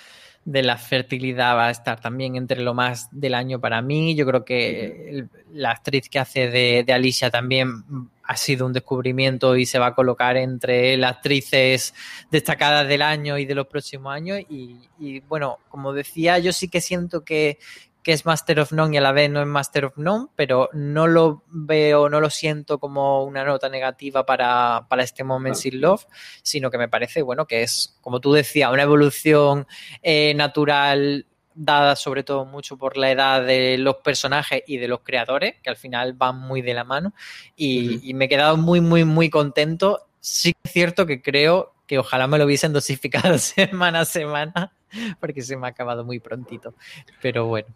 [0.46, 4.16] de la fertilidad va a estar también entre lo más del año para mí.
[4.16, 7.84] Yo creo que la actriz que hace de, de, Alicia también
[8.24, 11.94] ha sido un descubrimiento y se va a colocar entre las actrices
[12.32, 14.40] destacadas del año y de los próximos años.
[14.50, 17.58] Y, y bueno, como decía, yo sí que siento que,
[18.04, 20.70] que es Master of None y a la vez no es Master of None, pero
[20.74, 25.82] no lo veo, no lo siento como una nota negativa para, para este Moment in
[25.82, 26.06] Love,
[26.42, 29.66] sino que me parece, bueno, que es, como tú decías, una evolución
[30.02, 31.26] eh, natural
[31.56, 35.70] dada sobre todo mucho por la edad de los personajes y de los creadores, que
[35.70, 37.14] al final van muy de la mano,
[37.56, 38.00] y, uh -huh.
[38.04, 40.08] y me he quedado muy, muy, muy contento.
[40.20, 44.74] Sí es cierto que creo que ojalá me lo hubiesen dosificado semana a semana,
[45.20, 46.74] porque se me ha acabado muy prontito,
[47.22, 47.68] pero bueno.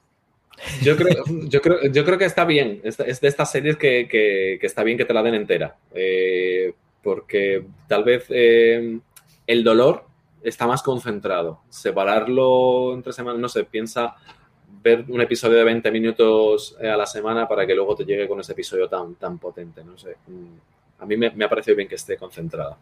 [0.81, 2.81] Yo creo, yo creo, yo creo que está bien.
[2.83, 5.75] Es de estas series que, que, está bien que te la den entera.
[5.93, 8.99] Eh, porque tal vez eh,
[9.45, 10.05] el dolor
[10.43, 11.61] está más concentrado.
[11.69, 14.15] Separarlo entre semanas, no sé, piensa
[14.81, 18.27] ver un episodio de 20 minutos eh, a la semana para que luego te llegue
[18.27, 19.83] con ese episodio tan, tan potente.
[19.83, 20.15] No sé.
[20.99, 22.77] A mí me, me ha parecido bien que esté concentrada.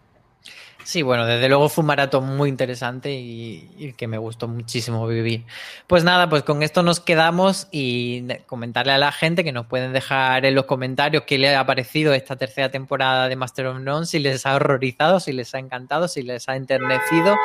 [0.86, 5.44] Sí, bueno, desde luego fue un maratón muy interesante y, que me gustó muchísimo vivir.
[5.88, 9.94] Pues nada, pues con esto nos quedamos y comentarle a la gente que nos pueden
[9.94, 14.06] dejar en los comentarios qué les ha parecido esta tercera temporada de Master of None,
[14.06, 17.36] si les ha horrorizado, si les ha encantado, si les ha enternecido.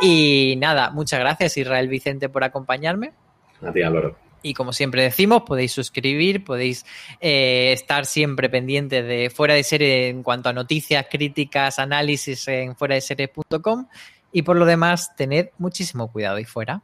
[0.00, 3.12] Y nada, muchas gracias Israel Vicente por acompañarme.
[3.60, 4.16] A ti, Álvaro.
[4.42, 6.86] Y como siempre decimos, podéis suscribir, podéis
[7.20, 12.76] eh, estar siempre pendientes de fuera de serie en cuanto a noticias, críticas, análisis en
[12.76, 13.30] fuera de.
[14.30, 16.82] Y por lo demás, tened muchísimo cuidado ahí fuera.